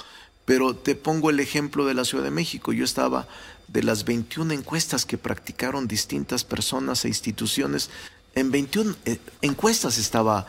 Pero 0.45 0.75
te 0.75 0.95
pongo 0.95 1.29
el 1.29 1.39
ejemplo 1.39 1.85
de 1.85 1.93
la 1.93 2.03
Ciudad 2.03 2.25
de 2.25 2.31
México. 2.31 2.73
Yo 2.73 2.83
estaba 2.83 3.27
de 3.69 3.83
las 3.83 4.03
21 4.03 4.53
encuestas 4.53 5.05
que 5.05 5.17
practicaron 5.17 5.87
distintas 5.87 6.43
personas 6.43 7.05
e 7.05 7.07
instituciones, 7.07 7.89
en 8.35 8.51
21 8.51 8.95
eh, 9.05 9.19
encuestas 9.41 9.97
estaba 9.97 10.47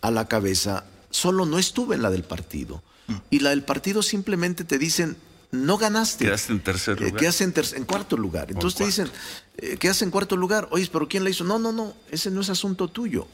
a 0.00 0.10
la 0.10 0.28
cabeza, 0.28 0.84
solo 1.10 1.46
no 1.46 1.58
estuve 1.58 1.96
en 1.96 2.02
la 2.02 2.10
del 2.10 2.24
partido. 2.24 2.82
Mm. 3.06 3.14
Y 3.30 3.40
la 3.40 3.50
del 3.50 3.62
partido 3.62 4.02
simplemente 4.02 4.64
te 4.64 4.78
dicen, 4.78 5.16
no 5.50 5.78
ganaste. 5.78 6.24
Quedaste 6.24 6.52
en 6.52 6.60
tercer 6.60 7.02
eh, 7.02 7.10
lugar. 7.10 7.76
en, 7.76 7.84
cuarto 7.84 8.16
lugar. 8.16 8.50
Entonces 8.50 8.78
te 8.78 8.84
dicen, 8.84 9.10
eh, 9.56 9.76
quedaste 9.76 10.04
en 10.04 10.10
cuarto 10.10 10.36
lugar. 10.36 10.68
Oye, 10.70 10.88
pero 10.92 11.08
¿quién 11.08 11.24
la 11.24 11.30
hizo? 11.30 11.44
No, 11.44 11.58
no, 11.58 11.72
no, 11.72 11.94
ese 12.10 12.30
no 12.30 12.40
es 12.40 12.50
asunto 12.50 12.88
tuyo. 12.88 13.26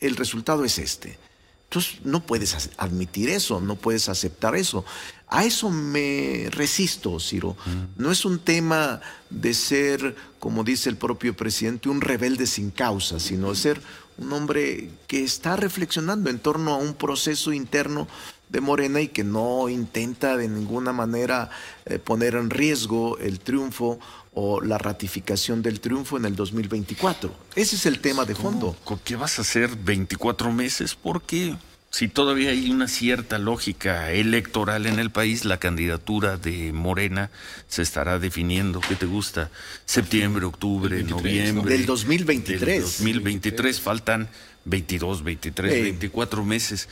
El 0.00 0.16
resultado 0.16 0.64
es 0.64 0.78
este. 0.78 1.18
Entonces 1.68 2.00
no 2.04 2.24
puedes 2.24 2.70
admitir 2.76 3.28
eso, 3.28 3.60
no 3.60 3.76
puedes 3.76 4.08
aceptar 4.08 4.54
eso. 4.56 4.84
A 5.28 5.44
eso 5.44 5.70
me 5.70 6.48
resisto, 6.50 7.18
Ciro. 7.18 7.56
Mm. 7.66 8.02
No 8.02 8.12
es 8.12 8.24
un 8.24 8.38
tema 8.38 9.00
de 9.28 9.54
ser, 9.54 10.14
como 10.38 10.62
dice 10.62 10.88
el 10.88 10.96
propio 10.96 11.36
presidente, 11.36 11.88
un 11.88 12.00
rebelde 12.00 12.46
sin 12.46 12.70
causa, 12.70 13.18
sino 13.18 13.50
de 13.50 13.56
ser 13.56 13.80
un 14.18 14.32
hombre 14.32 14.90
que 15.06 15.24
está 15.24 15.56
reflexionando 15.56 16.30
en 16.30 16.38
torno 16.38 16.74
a 16.74 16.78
un 16.78 16.94
proceso 16.94 17.52
interno 17.52 18.06
de 18.48 18.60
Morena 18.60 19.00
y 19.00 19.08
que 19.08 19.24
no 19.24 19.68
intenta 19.68 20.36
de 20.36 20.48
ninguna 20.48 20.92
manera 20.92 21.50
eh, 21.84 21.98
poner 21.98 22.36
en 22.36 22.50
riesgo 22.50 23.18
el 23.18 23.40
triunfo 23.40 23.98
o 24.34 24.60
la 24.60 24.78
ratificación 24.78 25.62
del 25.62 25.80
triunfo 25.80 26.16
en 26.16 26.26
el 26.26 26.36
2024. 26.36 27.34
Ese 27.56 27.76
es 27.76 27.86
el 27.86 28.00
tema 28.00 28.24
de 28.24 28.34
fondo. 28.34 28.76
¿Qué 29.02 29.16
vas 29.16 29.38
a 29.38 29.42
hacer 29.42 29.74
24 29.74 30.52
meses? 30.52 30.94
Porque 30.94 31.56
si 31.96 32.08
todavía 32.08 32.50
hay 32.50 32.68
una 32.68 32.88
cierta 32.88 33.38
lógica 33.38 34.12
electoral 34.12 34.84
en 34.84 34.98
el 34.98 35.08
país, 35.08 35.46
la 35.46 35.56
candidatura 35.56 36.36
de 36.36 36.74
Morena 36.74 37.30
se 37.68 37.80
estará 37.80 38.18
definiendo. 38.18 38.82
¿Qué 38.82 38.96
te 38.96 39.06
gusta? 39.06 39.50
Septiembre, 39.86 40.44
octubre, 40.44 41.02
noviembre. 41.04 41.74
Del 41.74 41.86
2023. 41.86 42.60
Del 42.60 42.82
2023. 42.82 43.80
Faltan 43.80 44.28
22, 44.66 45.24
23, 45.24 45.72
24 45.72 46.44
meses. 46.44 46.90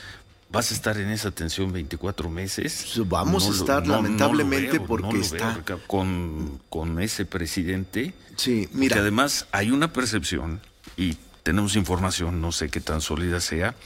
¿Vas 0.50 0.70
a 0.70 0.74
estar 0.74 0.96
en 0.96 1.10
esa 1.10 1.30
tensión 1.30 1.70
24 1.70 2.30
meses? 2.30 2.92
Pues 2.94 3.06
vamos 3.06 3.46
a 3.46 3.50
estar, 3.50 3.86
lamentablemente, 3.86 4.80
porque 4.80 5.20
está. 5.20 5.62
con, 5.86 6.62
con 6.70 6.98
ese 6.98 7.26
presidente. 7.26 8.14
Sí, 8.36 8.70
mira. 8.72 8.94
Que 8.94 9.00
además 9.00 9.48
hay 9.52 9.70
una 9.70 9.92
percepción, 9.92 10.62
y 10.96 11.18
tenemos 11.44 11.76
información, 11.76 12.40
no 12.40 12.50
sé 12.50 12.70
qué 12.70 12.80
tan 12.80 13.00
sólida 13.00 13.40
sea, 13.40 13.76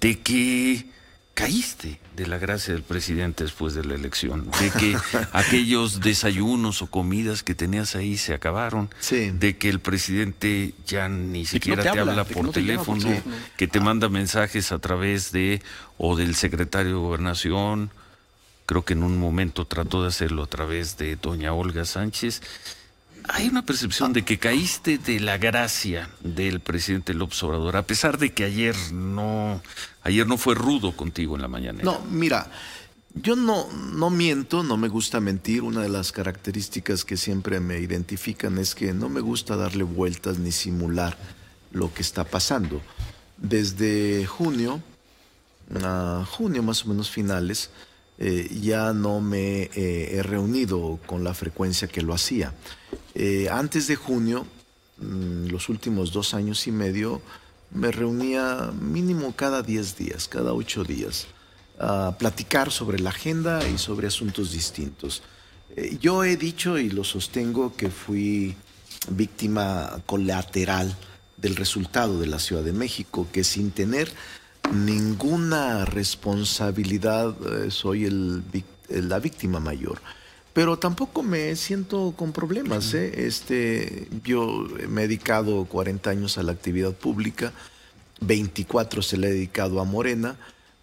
de 0.00 0.18
que 0.18 0.90
caíste 1.34 2.00
de 2.16 2.26
la 2.26 2.38
gracia 2.38 2.74
del 2.74 2.82
presidente 2.82 3.44
después 3.44 3.74
de 3.74 3.84
la 3.84 3.94
elección, 3.94 4.50
de 4.58 4.70
que 4.70 4.96
aquellos 5.32 6.00
desayunos 6.00 6.82
o 6.82 6.88
comidas 6.88 7.44
que 7.44 7.54
tenías 7.54 7.94
ahí 7.94 8.16
se 8.16 8.34
acabaron, 8.34 8.90
de 9.10 9.56
que 9.56 9.68
el 9.68 9.78
presidente 9.78 10.74
ya 10.84 11.08
ni 11.08 11.46
siquiera 11.46 11.84
te, 11.84 12.00
habla, 12.00 12.24
por 12.24 12.50
teléfono, 12.50 13.08
que 13.56 13.68
te 13.68 13.80
manda 13.80 14.08
mensajes 14.08 14.72
a 14.72 14.78
través 14.80 15.30
de 15.30 15.62
o 15.98 16.16
del 16.16 16.34
secretario 16.34 16.92
de 16.92 16.98
gobernación, 16.98 17.90
creo 18.66 18.84
que 18.84 18.94
en 18.94 19.04
un 19.04 19.16
momento 19.16 19.64
trató 19.64 20.02
de 20.02 20.08
hacerlo 20.08 20.42
a 20.42 20.48
través 20.48 20.98
de 20.98 21.14
doña 21.14 21.52
Olga 21.52 21.84
Sánchez. 21.84 22.42
Hay 23.28 23.48
una 23.48 23.62
percepción 23.62 24.12
de 24.12 24.24
que 24.24 24.38
caíste 24.38 24.98
de 24.98 25.20
la 25.20 25.38
gracia 25.38 26.10
del 26.20 26.60
presidente 26.60 27.14
López 27.14 27.42
Obrador, 27.42 27.76
a 27.76 27.82
pesar 27.82 28.18
de 28.18 28.32
que 28.32 28.44
ayer 28.44 28.76
no, 28.92 29.60
ayer 30.02 30.26
no 30.26 30.38
fue 30.38 30.54
rudo 30.54 30.92
contigo 30.92 31.36
en 31.36 31.42
la 31.42 31.48
mañana. 31.48 31.80
No, 31.82 32.00
mira, 32.10 32.50
yo 33.14 33.34
no, 33.34 33.66
no 33.72 34.10
miento, 34.10 34.62
no 34.62 34.76
me 34.76 34.88
gusta 34.88 35.20
mentir. 35.20 35.62
Una 35.62 35.82
de 35.82 35.88
las 35.88 36.12
características 36.12 37.04
que 37.04 37.16
siempre 37.16 37.60
me 37.60 37.80
identifican 37.80 38.58
es 38.58 38.74
que 38.74 38.92
no 38.92 39.08
me 39.08 39.20
gusta 39.20 39.56
darle 39.56 39.84
vueltas 39.84 40.38
ni 40.38 40.52
simular 40.52 41.16
lo 41.72 41.92
que 41.92 42.02
está 42.02 42.24
pasando. 42.24 42.82
Desde 43.38 44.26
junio, 44.26 44.82
a 45.82 46.24
junio 46.28 46.62
más 46.62 46.84
o 46.84 46.88
menos 46.88 47.10
finales, 47.10 47.70
eh, 48.18 48.48
ya 48.62 48.94
no 48.94 49.20
me 49.20 49.64
eh, 49.74 50.16
he 50.16 50.22
reunido 50.22 50.98
con 51.06 51.22
la 51.22 51.34
frecuencia 51.34 51.88
que 51.88 52.00
lo 52.00 52.14
hacía. 52.14 52.54
Eh, 53.14 53.48
antes 53.50 53.86
de 53.88 53.96
junio, 53.96 54.46
mm, 54.98 55.48
los 55.48 55.68
últimos 55.68 56.12
dos 56.12 56.32
años 56.32 56.66
y 56.66 56.72
medio, 56.72 57.20
me 57.70 57.90
reunía 57.92 58.72
mínimo 58.80 59.34
cada 59.36 59.62
diez 59.62 59.96
días, 59.96 60.28
cada 60.28 60.54
ocho 60.54 60.84
días, 60.84 61.26
a 61.78 62.16
platicar 62.18 62.70
sobre 62.70 62.98
la 62.98 63.10
agenda 63.10 63.68
y 63.68 63.76
sobre 63.76 64.06
asuntos 64.06 64.52
distintos. 64.52 65.22
yo 66.00 66.24
he 66.24 66.38
dicho 66.38 66.78
y 66.78 66.88
lo 66.88 67.04
sostengo 67.04 67.76
que 67.76 67.90
fui 67.90 68.56
víctima 69.10 70.00
colateral 70.06 70.96
del 71.36 71.54
resultado 71.56 72.18
de 72.18 72.26
la 72.26 72.38
Ciudad 72.38 72.62
de 72.62 72.72
México, 72.72 73.28
que 73.30 73.44
sin 73.44 73.72
tener 73.72 74.10
ninguna 74.72 75.84
responsabilidad, 75.84 77.34
eh, 77.64 77.70
soy 77.70 78.04
el, 78.04 78.42
la 78.88 79.18
víctima 79.18 79.60
mayor. 79.60 80.00
Pero 80.52 80.78
tampoco 80.78 81.22
me 81.22 81.54
siento 81.56 82.14
con 82.16 82.32
problemas. 82.32 82.94
¿eh? 82.94 83.26
Este, 83.26 84.08
yo 84.24 84.66
me 84.88 85.02
he 85.02 85.08
dedicado 85.08 85.66
40 85.66 86.10
años 86.10 86.38
a 86.38 86.42
la 86.42 86.52
actividad 86.52 86.92
pública, 86.92 87.52
24 88.20 89.02
se 89.02 89.18
le 89.18 89.28
he 89.28 89.32
dedicado 89.32 89.80
a 89.80 89.84
Morena, 89.84 90.36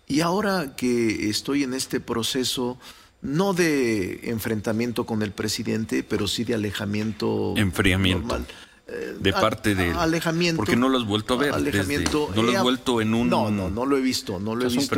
y 0.08 0.22
ahora 0.22 0.76
que 0.76 1.30
estoy 1.30 1.64
en 1.64 1.74
este 1.74 2.00
proceso, 2.00 2.78
no 3.24 3.54
de 3.54 4.30
enfrentamiento 4.30 5.06
con 5.06 5.24
el 5.24 5.32
presidente, 5.32 6.04
pero 6.04 6.28
sí 6.28 6.44
de 6.44 6.54
alejamiento 6.54 7.56
Enfriamiento. 7.58 8.28
normal 8.28 8.46
de 8.86 9.32
parte 9.32 9.76
de 9.76 9.92
alejamiento. 9.92 10.58
porque 10.58 10.76
no 10.76 10.90
lo 10.90 10.98
has 10.98 11.06
vuelto 11.06 11.36
a 11.36 11.38
ver 11.38 11.54
alejamiento 11.54 12.30
no 12.36 12.44
lo 12.44 12.52
has 12.52 12.64
vuelto 12.64 13.00
en 13.00 13.14
un 13.14 13.30
no 13.30 13.50
no 13.50 13.70
no 13.70 13.86
lo 13.86 13.98
he 13.98 14.02
visto 14.02 14.40
no 14.40 14.56
lo 14.56 14.68
he 14.68 14.70
visto 14.70 14.96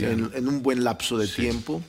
En, 0.00 0.48
un 0.48 0.62
buen 0.62 0.84
lapso 0.84 1.18
de 1.18 1.28
tiempo 1.28 1.82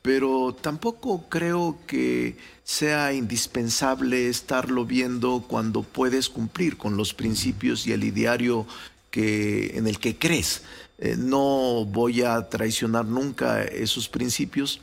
pero 0.00 0.56
tampoco 0.58 1.26
creo 1.28 1.78
que 1.86 2.38
sea 2.64 3.12
indispensable 3.12 4.28
estarlo 4.28 4.86
viendo 4.86 5.44
cuando 5.46 5.82
puedes 5.82 6.30
cumplir 6.30 6.78
con 6.78 6.96
los 6.96 7.12
principios 7.12 7.86
y 7.86 7.92
el 7.92 8.04
ideario 8.04 8.66
que 9.10 9.76
en 9.76 9.86
el 9.86 9.98
que 9.98 10.16
crees. 10.16 10.62
Eh, 10.98 11.16
no 11.18 11.84
voy 11.84 12.22
a 12.22 12.48
traicionar 12.48 13.04
nunca 13.04 13.62
esos 13.62 14.08
principios 14.08 14.80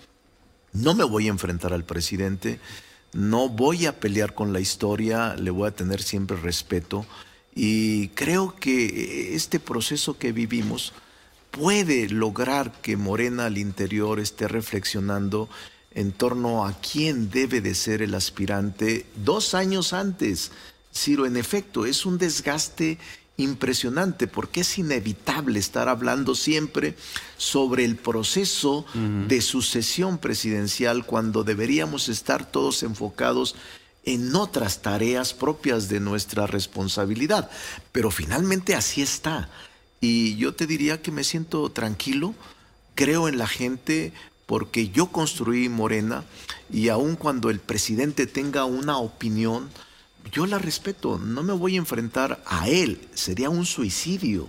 no 0.76 0.94
me 0.94 1.04
voy 1.04 1.28
a 1.28 1.30
enfrentar 1.30 1.74
al 1.74 1.84
presidente 1.84 2.60
no 3.16 3.48
voy 3.48 3.86
a 3.86 3.98
pelear 3.98 4.36
con 4.36 4.52
la 4.52 4.60
historia, 4.60 5.36
le 5.36 5.50
voy 5.50 5.70
a 5.70 5.76
tener 5.76 6.04
siempre 6.04 6.36
respeto 6.36 7.06
Y 7.56 8.10
creo 8.10 8.56
que 8.58 9.34
este 9.34 9.62
proceso 9.62 10.18
que 10.18 10.34
vivimos 10.34 10.92
puede 11.50 12.10
lograr 12.10 12.74
que 12.82 12.98
Morena 12.98 13.46
al 13.46 13.58
interior 13.58 14.20
esté 14.20 14.50
reflexionando 14.50 15.48
en 15.92 16.12
torno 16.12 16.66
a 16.66 16.74
quién 16.74 17.32
debe 17.32 17.62
de 17.62 17.74
ser 17.74 18.02
el 18.02 18.14
aspirante 18.16 19.06
dos 19.16 19.54
años 19.54 19.94
antes. 19.94 20.52
Ciro, 20.94 21.26
en 21.26 21.38
efecto, 21.38 21.86
es 21.86 22.06
un 22.06 22.18
desgaste 22.18 22.98
impresionante 23.38 24.28
porque 24.28 24.62
es 24.62 24.78
inevitable 24.78 25.60
estar 25.60 25.90
hablando 25.90 26.36
siempre 26.36 26.96
sobre 27.38 27.84
el 27.84 27.98
proceso 27.98 28.86
de 29.28 29.42
sucesión 29.42 30.18
presidencial 30.18 31.06
cuando 31.06 31.44
deberíamos 31.44 32.08
estar 32.08 32.50
todos 32.50 32.84
enfocados 32.84 33.56
en 34.06 34.36
otras 34.36 34.82
tareas 34.82 35.34
propias 35.34 35.90
de 35.90 36.00
nuestra 36.00 36.48
responsabilidad. 36.48 37.50
Pero 37.92 38.12
finalmente 38.12 38.76
así 38.76 39.02
está. 39.02 39.50
Y 40.00 40.36
yo 40.38 40.54
te 40.54 40.68
diría 40.68 41.02
que 41.02 41.12
me 41.12 41.24
siento 41.24 41.70
tranquilo, 41.72 42.36
creo 42.94 43.28
en 43.28 43.38
la 43.38 43.48
gente 43.48 44.14
porque 44.46 44.90
yo 44.90 45.08
construí 45.08 45.70
Morena 45.70 46.24
y 46.72 46.90
aun 46.90 47.16
cuando 47.16 47.50
el 47.50 47.60
presidente 47.60 48.28
tenga 48.28 48.66
una 48.66 48.98
opinión, 48.98 49.70
yo 50.32 50.46
la 50.46 50.60
respeto, 50.60 51.18
no 51.18 51.44
me 51.44 51.54
voy 51.54 51.76
a 51.76 51.80
enfrentar 51.80 52.44
a 52.46 52.68
él, 52.70 53.08
sería 53.14 53.50
un 53.50 53.66
suicidio 53.66 54.48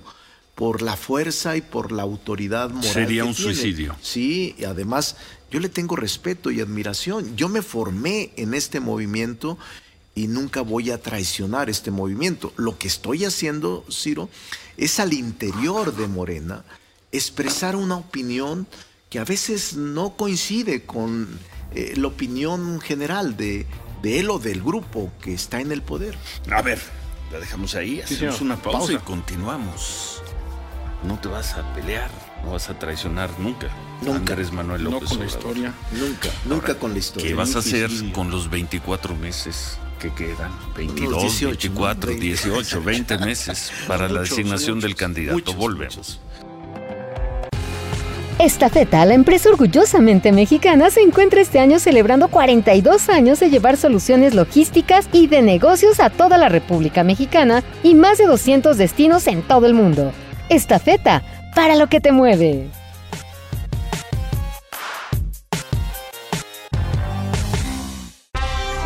por 0.54 0.80
la 0.80 0.96
fuerza 0.96 1.56
y 1.56 1.60
por 1.60 1.92
la 1.92 2.02
autoridad 2.02 2.70
moral. 2.70 2.92
Sería 2.92 3.24
un 3.24 3.34
suicidio. 3.34 3.94
Sí, 4.00 4.54
y 4.58 4.64
además 4.64 5.16
yo 5.50 5.60
le 5.60 5.68
tengo 5.68 5.96
respeto 5.96 6.50
y 6.50 6.60
admiración. 6.60 7.36
Yo 7.36 7.48
me 7.48 7.60
formé 7.60 8.32
en 8.36 8.54
este 8.54 8.80
movimiento 8.80 9.58
y 10.14 10.28
nunca 10.28 10.62
voy 10.62 10.90
a 10.90 11.00
traicionar 11.00 11.68
este 11.68 11.90
movimiento. 11.90 12.54
Lo 12.56 12.78
que 12.78 12.88
estoy 12.88 13.26
haciendo, 13.26 13.84
Ciro, 13.90 14.30
es 14.78 14.98
al 14.98 15.12
interior 15.12 15.94
de 15.94 16.08
Morena 16.08 16.64
expresar 17.12 17.76
una 17.76 17.96
opinión 17.96 18.66
que 19.10 19.18
a 19.18 19.24
veces 19.24 19.76
no 19.76 20.16
coincide 20.16 20.84
con 20.84 21.38
eh, 21.74 21.92
la 21.96 22.08
opinión 22.08 22.80
general 22.80 23.36
de, 23.36 23.66
de 24.02 24.20
él 24.20 24.30
o 24.30 24.38
del 24.38 24.62
grupo 24.62 25.10
que 25.20 25.34
está 25.34 25.60
en 25.60 25.72
el 25.72 25.82
poder. 25.82 26.16
A 26.50 26.62
ver, 26.62 26.78
la 27.32 27.38
dejamos 27.38 27.74
ahí, 27.74 28.00
hacemos 28.00 28.40
una 28.40 28.56
pausa, 28.56 28.92
y 28.92 28.96
continuamos. 28.98 30.22
No 31.02 31.18
te 31.18 31.28
vas 31.28 31.54
a 31.54 31.74
pelear, 31.74 32.10
no 32.44 32.52
vas 32.52 32.68
a 32.70 32.78
traicionar 32.78 33.30
nunca. 33.38 33.68
Nunca. 34.02 34.32
Andrés 34.32 34.52
Manuel 34.52 34.84
López 34.84 35.02
no 35.02 35.08
con 35.08 35.18
la 35.20 35.26
historia. 35.26 35.74
Nunca, 35.92 36.28
nunca 36.44 36.74
con 36.78 36.92
la 36.92 36.98
historia. 36.98 37.28
¿Qué 37.28 37.34
vas 37.34 37.56
a 37.56 37.60
hacer 37.60 37.90
con 38.12 38.30
los 38.30 38.50
24 38.50 39.14
meses 39.14 39.78
que 39.98 40.12
quedan? 40.12 40.52
22, 40.76 41.40
24, 41.40 42.12
18, 42.12 42.82
20 42.82 43.18
meses 43.18 43.72
para 43.86 44.08
la 44.08 44.20
designación 44.20 44.80
del 44.80 44.94
candidato. 44.94 45.54
Volvemos. 45.54 45.96
Esta 46.08 46.25
feta, 48.70 49.04
la 49.04 49.14
empresa 49.14 49.48
orgullosamente 49.48 50.30
mexicana, 50.32 50.90
se 50.90 51.00
encuentra 51.00 51.40
este 51.40 51.58
año 51.58 51.78
celebrando 51.78 52.28
42 52.28 53.08
años 53.08 53.40
de 53.40 53.50
llevar 53.50 53.76
soluciones 53.76 54.34
logísticas 54.34 55.08
y 55.12 55.26
de 55.26 55.42
negocios 55.42 56.00
a 56.00 56.10
toda 56.10 56.36
la 56.38 56.48
República 56.48 57.02
Mexicana 57.02 57.62
y 57.82 57.94
más 57.94 58.18
de 58.18 58.26
200 58.26 58.76
destinos 58.76 59.26
en 59.26 59.42
todo 59.42 59.66
el 59.66 59.74
mundo. 59.74 60.12
Esta 60.48 60.78
feta, 60.78 61.22
para 61.54 61.74
lo 61.76 61.88
que 61.88 62.00
te 62.00 62.12
mueve. 62.12 62.68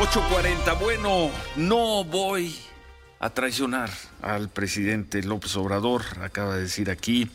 8.40, 0.01 0.79
bueno, 0.81 1.31
no 1.57 2.05
voy 2.05 2.57
a 3.19 3.31
traicionar 3.31 3.91
al 4.23 4.49
presidente 4.49 5.23
López 5.23 5.57
Obrador, 5.57 6.03
acaba 6.23 6.57
de 6.57 6.63
decir 6.63 6.91
aquí 6.91 7.31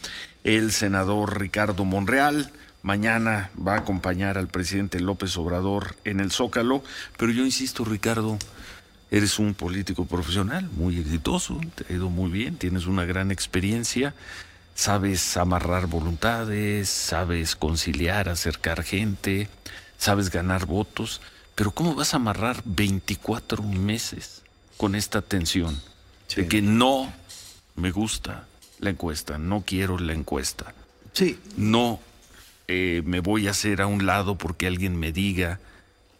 el 0.46 0.72
senador 0.72 1.40
Ricardo 1.40 1.84
Monreal. 1.84 2.52
Mañana 2.84 3.50
va 3.60 3.74
a 3.74 3.80
acompañar 3.80 4.38
al 4.38 4.48
presidente 4.48 5.00
López 5.00 5.36
Obrador 5.38 5.96
en 6.06 6.20
el 6.20 6.32
Zócalo, 6.32 6.84
pero 7.18 7.32
yo 7.32 7.44
insisto, 7.44 7.84
Ricardo, 7.84 8.38
eres 9.10 9.40
un 9.40 9.56
político 9.56 10.06
profesional, 10.06 10.70
muy 10.70 11.00
exitoso, 11.00 11.60
te 11.74 11.92
ha 11.92 11.98
ido 11.98 12.10
muy 12.10 12.30
bien, 12.30 12.58
tienes 12.58 12.86
una 12.86 13.06
gran 13.06 13.32
experiencia, 13.32 14.14
sabes 14.76 15.36
amarrar 15.36 15.88
voluntades, 15.88 16.90
sabes 16.90 17.56
conciliar, 17.56 18.30
acercar 18.30 18.84
gente, 18.84 19.50
sabes 19.98 20.30
ganar 20.30 20.68
votos, 20.68 21.22
pero 21.56 21.72
¿cómo 21.72 21.96
vas 21.96 22.14
a 22.14 22.18
amarrar 22.18 22.62
24 22.66 23.64
meses 23.64 24.44
con 24.78 24.94
esta 24.94 25.24
tensión 25.24 25.82
de 26.36 26.48
que 26.48 26.62
no 26.62 27.12
me 27.76 27.90
gusta 27.90 28.46
la 28.80 28.90
encuesta, 28.90 29.38
no 29.38 29.64
quiero 29.66 29.98
la 30.00 30.14
encuesta. 30.14 30.74
Sí. 31.14 31.40
No 31.58 32.00
eh, 32.68 33.04
me 33.06 33.20
voy 33.20 33.48
a 33.48 33.52
hacer 33.52 33.82
a 33.82 33.88
un 33.88 34.06
lado 34.06 34.38
porque 34.38 34.68
alguien 34.68 34.98
me 34.98 35.12
diga 35.12 35.60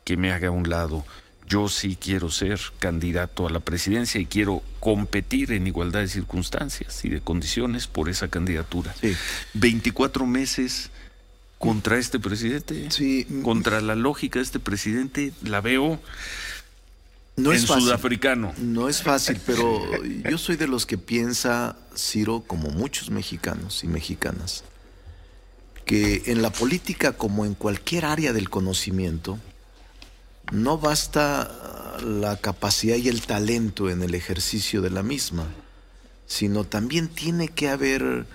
que 0.04 0.18
me 0.18 0.32
haga 0.32 0.50
a 0.50 0.52
un 0.52 0.70
lado. 0.70 1.06
Yo 1.48 1.70
sí 1.70 1.98
quiero 2.00 2.32
ser 2.32 2.60
candidato 2.80 3.48
a 3.48 3.52
la 3.52 3.60
presidencia 3.60 4.20
y 4.20 4.26
quiero 4.26 4.64
competir 4.80 5.52
en 5.52 5.68
igualdad 5.68 6.00
de 6.00 6.08
circunstancias 6.08 7.06
y 7.06 7.10
de 7.10 7.22
condiciones 7.22 7.88
por 7.88 8.10
esa 8.10 8.28
candidatura. 8.30 8.96
Sí. 9.00 9.16
24 9.54 10.26
meses 10.26 10.92
contra 11.58 11.98
este 11.98 12.20
presidente, 12.20 12.90
sí. 12.92 13.26
contra 13.44 13.82
la 13.82 13.96
lógica 13.96 14.40
de 14.40 14.44
este 14.44 14.60
presidente, 14.60 15.34
la 15.44 15.62
veo 15.62 16.00
no 17.36 17.52
en 17.52 17.58
es 17.58 17.66
fácil. 17.66 17.84
sudafricano. 17.84 18.54
No 18.58 18.88
es 18.88 19.02
fácil, 19.02 19.40
pero 19.46 19.82
yo 20.30 20.38
soy 20.38 20.56
de 20.56 20.68
los 20.68 20.86
que 20.86 20.98
piensa, 20.98 21.76
Ciro, 21.96 22.44
como 22.46 22.70
muchos 22.70 23.10
mexicanos 23.10 23.84
y 23.84 23.88
mexicanas, 23.88 24.64
que 25.86 26.24
en 26.28 26.42
la 26.42 26.50
política, 26.50 27.14
como 27.14 27.46
en 27.46 27.54
cualquier 27.54 28.06
área 28.06 28.34
del 28.34 28.50
conocimiento, 28.50 29.38
no 30.52 30.78
basta 30.78 32.00
la 32.04 32.38
capacidad 32.38 32.96
y 32.96 33.10
el 33.10 33.22
talento 33.22 33.90
en 33.90 34.02
el 34.02 34.16
ejercicio 34.16 34.82
de 34.82 34.90
la 34.90 35.04
misma, 35.04 35.46
sino 36.28 36.64
también 36.64 37.08
tiene 37.08 37.50
que 37.50 37.70
haber 37.70 38.26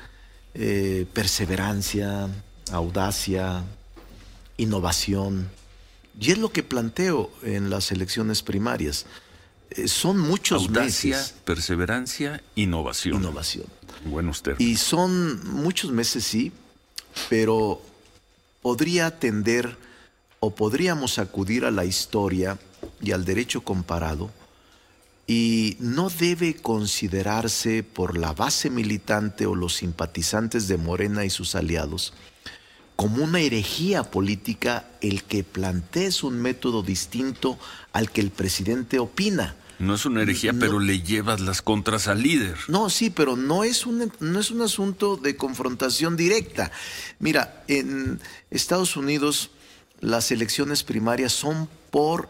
eh, 0.54 1.06
perseverancia, 1.12 2.28
audacia, 2.72 3.64
innovación, 4.56 5.48
y 6.18 6.32
es 6.32 6.38
lo 6.38 6.52
que 6.52 6.62
planteo 6.62 7.30
en 7.42 7.70
las 7.70 7.92
elecciones 7.92 8.42
primarias. 8.42 9.06
Eh, 9.70 9.88
son 9.88 10.18
muchos 10.18 10.62
Audacia, 10.66 11.16
meses. 11.16 11.34
perseverancia, 11.44 12.42
innovación. 12.54 13.16
Innovación. 13.16 13.66
Buenos 14.04 14.42
términos. 14.42 14.70
Y 14.72 14.76
son 14.76 15.44
muchos 15.50 15.92
meses, 15.92 16.24
sí, 16.24 16.52
pero 17.28 17.80
podría 18.62 19.18
tender 19.18 19.76
o 20.40 20.54
podríamos 20.54 21.18
acudir 21.18 21.64
a 21.64 21.70
la 21.70 21.84
historia 21.84 22.58
y 23.00 23.12
al 23.12 23.24
derecho 23.24 23.60
comparado 23.62 24.30
y 25.26 25.76
no 25.78 26.10
debe 26.10 26.56
considerarse 26.56 27.84
por 27.84 28.18
la 28.18 28.32
base 28.32 28.68
militante 28.68 29.46
o 29.46 29.54
los 29.54 29.76
simpatizantes 29.76 30.66
de 30.66 30.76
Morena 30.76 31.24
y 31.24 31.30
sus 31.30 31.54
aliados 31.54 32.12
como 33.00 33.24
una 33.24 33.40
herejía 33.40 34.02
política 34.02 34.84
el 35.00 35.24
que 35.24 35.42
plantees 35.42 36.22
un 36.22 36.36
método 36.38 36.82
distinto 36.82 37.58
al 37.94 38.10
que 38.10 38.20
el 38.20 38.30
presidente 38.30 38.98
opina. 38.98 39.56
No 39.78 39.94
es 39.94 40.04
una 40.04 40.20
herejía, 40.20 40.52
No. 40.52 40.58
pero 40.60 40.78
le 40.80 41.00
llevas 41.00 41.40
las 41.40 41.62
contras 41.62 42.08
al 42.08 42.22
líder. 42.22 42.58
No, 42.68 42.90
sí, 42.90 43.08
pero 43.08 43.36
no 43.36 43.64
es, 43.64 43.86
un, 43.86 44.12
no 44.20 44.38
es 44.38 44.50
un 44.50 44.60
asunto 44.60 45.16
de 45.16 45.34
confrontación 45.34 46.14
directa. 46.18 46.72
Mira, 47.20 47.64
en 47.68 48.20
Estados 48.50 48.94
Unidos 48.98 49.48
las 50.00 50.30
elecciones 50.30 50.82
primarias 50.82 51.32
son 51.32 51.70
por 51.90 52.28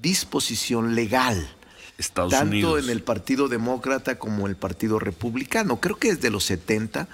disposición 0.00 0.94
legal. 0.94 1.56
Estados 1.98 2.30
tanto 2.30 2.50
Unidos. 2.52 2.84
en 2.84 2.90
el 2.90 3.02
Partido 3.02 3.48
Demócrata 3.48 4.20
como 4.20 4.44
en 4.46 4.50
el 4.50 4.56
Partido 4.56 5.00
Republicano. 5.00 5.80
Creo 5.80 5.96
que 5.96 6.14
desde 6.14 6.30
los 6.30 6.44
70 6.44 7.08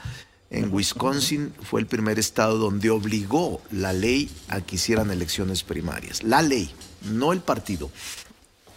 en 0.59 0.73
Wisconsin 0.73 1.53
fue 1.63 1.81
el 1.81 1.87
primer 1.87 2.19
estado 2.19 2.59
donde 2.59 2.91
obligó 2.91 3.61
la 3.71 3.93
ley 3.93 4.31
a 4.49 4.61
que 4.61 4.77
hicieran 4.77 5.11
elecciones 5.11 5.63
primarias. 5.63 6.23
La 6.23 6.43
ley, 6.43 6.71
no 7.03 7.33
el 7.33 7.41
partido. 7.41 7.91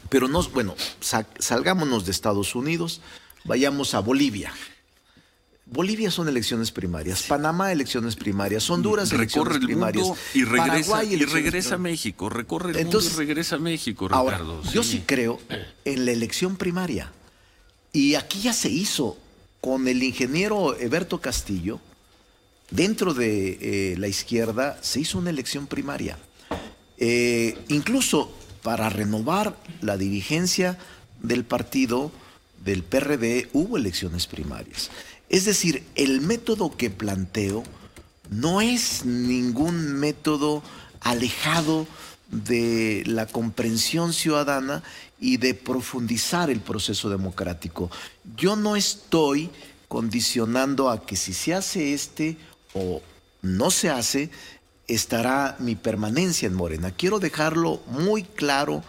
Pero 0.10 0.28
no, 0.28 0.42
bueno, 0.50 0.76
sa- 1.00 1.28
salgámonos 1.40 2.06
de 2.06 2.12
Estados 2.12 2.56
Unidos, 2.56 3.02
vayamos 3.46 3.94
a 3.94 4.00
Bolivia. 4.00 4.54
Bolivia 5.70 6.10
son 6.12 6.30
elecciones 6.30 6.72
primarias, 6.72 7.24
Panamá 7.24 7.74
elecciones 7.74 8.16
primarias, 8.16 8.70
Honduras 8.70 9.12
elecciones 9.12 9.56
el 9.58 9.66
primarias, 9.66 10.06
mundo 10.06 10.18
y 10.34 10.46
regresa, 10.46 10.92
Paraguay 10.92 11.14
y 11.14 11.26
regresa 11.26 11.76
a. 11.76 11.78
México, 11.78 12.30
recorre 12.30 12.72
el 12.72 12.78
Entonces, 12.78 13.12
mundo 13.12 13.24
y 13.24 13.26
regresa 13.28 13.56
a 13.58 13.60
México, 13.60 14.08
Ahora, 14.12 14.38
Ricardo. 14.38 14.64
yo 14.72 14.82
sí 14.82 15.04
creo 15.06 15.42
en 15.84 16.06
la 16.06 16.12
elección 16.14 16.56
primaria. 16.56 17.12
Y 17.92 18.16
aquí 18.16 18.40
ya 18.44 18.54
se 18.54 18.70
hizo 18.70 19.18
con 19.62 19.88
el 19.88 20.04
ingeniero 20.04 20.78
Eberto 20.80 21.20
Castillo, 21.20 21.80
dentro 22.72 23.14
de 23.14 23.58
eh, 23.62 23.98
la 23.98 24.08
izquierda, 24.08 24.78
se 24.82 25.00
hizo 25.00 25.18
una 25.18 25.30
elección 25.30 25.68
primaria. 25.68 26.18
Eh, 26.98 27.58
incluso 27.68 28.34
para 28.64 28.90
renovar 28.90 29.56
la 29.82 29.98
dirigencia 29.98 30.78
del 31.22 31.46
partido, 31.46 32.12
del 32.64 32.84
PRD 32.84 33.50
hubo 33.54 33.78
elecciones 33.78 34.28
primarias. 34.28 34.90
Es 35.30 35.46
decir, 35.46 35.84
el 35.96 36.22
método 36.22 36.76
que 36.76 36.90
planteo 36.90 37.64
no 38.30 38.62
es 38.62 39.06
ningún 39.06 39.94
método 40.00 40.64
alejado 41.02 41.88
de 42.30 43.04
la 43.06 43.26
comprensión 43.26 44.14
ciudadana 44.14 44.84
y 45.20 45.38
de 45.38 45.54
profundizar 45.54 46.50
el 46.50 46.60
proceso 46.60 47.10
democrático. 47.10 47.90
Yo 48.36 48.56
no 48.56 48.76
estoy 48.76 49.50
condicionando 49.88 50.90
a 50.90 51.06
que 51.06 51.16
si 51.16 51.34
se 51.34 51.54
hace 51.54 51.94
este 51.94 52.38
o 52.74 53.02
no 53.42 53.72
se 53.72 53.90
hace, 53.90 54.30
estará 54.88 55.56
mi 55.60 55.76
permanencia 55.76 56.48
en 56.48 56.54
Morena. 56.54 56.92
Quiero 56.92 57.20
dejarlo 57.20 57.82
muy 57.88 58.24
claro 58.24 58.84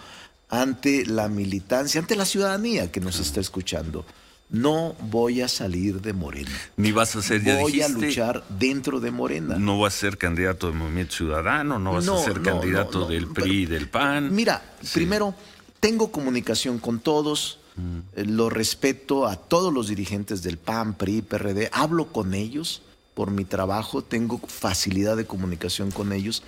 ante 0.49 1.07
la 1.07 1.29
militancia, 1.29 2.01
ante 2.01 2.17
la 2.17 2.25
ciudadanía 2.25 2.91
que 2.91 3.01
nos 3.01 3.21
está 3.21 3.41
escuchando. 3.41 4.05
No 4.51 4.97
voy 5.11 5.43
a 5.43 5.49
salir 5.49 6.01
de 6.01 6.15
Morena. 6.15 6.59
Ni 6.77 6.91
vas 6.91 7.15
a 7.17 7.23
ser, 7.23 7.45
ya 7.45 7.59
Voy 7.59 7.83
a 7.83 7.89
luchar 7.89 8.45
dentro 8.49 8.99
de 8.99 9.11
Morena. 9.11 9.59
No 9.59 9.79
vas 9.79 9.97
a 9.97 9.99
ser 9.99 10.19
candidato 10.19 10.69
del 10.69 10.77
Movimiento 10.77 11.17
Ciudadano, 11.17 11.79
no 11.79 11.93
vas 11.93 12.09
a 12.09 12.25
ser 12.25 12.41
candidato 12.41 13.07
del 13.07 13.27
PRI 13.29 13.63
y 13.63 13.67
del 13.67 13.89
PAN. 13.89 14.35
Mira, 14.35 14.63
primero, 14.95 15.35
tengo 15.81 16.11
comunicación 16.11 16.79
con 16.79 16.99
todos, 16.99 17.61
mm. 17.77 17.99
eh, 18.17 18.25
lo 18.25 18.49
respeto 18.49 19.27
a 19.27 19.37
todos 19.37 19.73
los 19.73 19.89
dirigentes 19.89 20.43
del 20.43 20.57
PAN, 20.57 20.95
PRI, 20.95 21.23
PRD, 21.23 21.69
hablo 21.73 22.07
con 22.07 22.33
ellos 22.33 22.83
por 23.15 23.31
mi 23.31 23.45
trabajo, 23.45 24.03
tengo 24.03 24.39
facilidad 24.39 25.17
de 25.17 25.27
comunicación 25.27 25.91
con 25.91 26.13
ellos, 26.13 26.43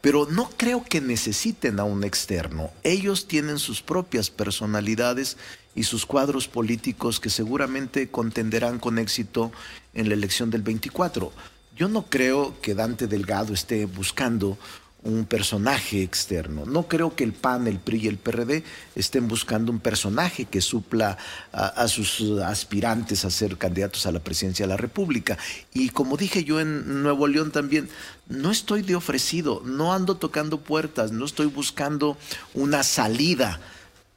pero 0.00 0.26
no 0.30 0.48
creo 0.56 0.84
que 0.84 1.00
necesiten 1.00 1.80
a 1.80 1.84
un 1.84 2.04
externo. 2.04 2.70
Ellos 2.84 3.26
tienen 3.26 3.58
sus 3.58 3.82
propias 3.82 4.30
personalidades 4.30 5.36
y 5.76 5.84
sus 5.84 6.06
cuadros 6.06 6.48
políticos 6.48 7.20
que 7.20 7.30
seguramente 7.30 8.08
contenderán 8.08 8.80
con 8.80 8.98
éxito 8.98 9.52
en 9.94 10.08
la 10.08 10.14
elección 10.14 10.50
del 10.50 10.62
24. 10.62 11.30
Yo 11.76 11.88
no 11.88 12.06
creo 12.06 12.58
que 12.62 12.74
Dante 12.74 13.06
Delgado 13.06 13.52
esté 13.52 13.84
buscando 13.84 14.58
un 15.06 15.24
personaje 15.24 16.02
externo. 16.02 16.64
No 16.66 16.88
creo 16.88 17.14
que 17.14 17.22
el 17.22 17.32
PAN, 17.32 17.66
el 17.68 17.78
PRI 17.78 18.04
y 18.04 18.08
el 18.08 18.18
PRD 18.18 18.64
estén 18.96 19.28
buscando 19.28 19.70
un 19.70 19.78
personaje 19.78 20.46
que 20.46 20.60
supla 20.60 21.16
a, 21.52 21.86
sus 21.86 22.40
aspirantes 22.40 23.24
a 23.24 23.30
ser 23.30 23.56
candidatos 23.56 24.06
a 24.06 24.12
la 24.12 24.20
presidencia 24.20 24.66
de 24.66 24.70
la 24.70 24.76
República. 24.76 25.38
Y 25.72 25.90
como 25.90 26.16
dije 26.16 26.42
yo 26.42 26.60
en 26.60 27.02
Nuevo 27.02 27.28
León 27.28 27.52
también, 27.52 27.88
no 28.28 28.50
estoy 28.50 28.82
de 28.82 28.96
ofrecido, 28.96 29.62
no 29.64 29.92
ando 29.92 30.16
tocando 30.16 30.60
puertas, 30.60 31.12
no 31.12 31.24
estoy 31.24 31.46
buscando 31.46 32.16
una 32.54 32.82
salida 32.82 33.60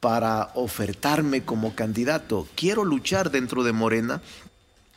para 0.00 0.50
ofertarme 0.54 1.44
como 1.44 1.74
candidato. 1.74 2.48
Quiero 2.56 2.84
luchar 2.84 3.30
dentro 3.30 3.62
de 3.62 3.72
Morena 3.72 4.22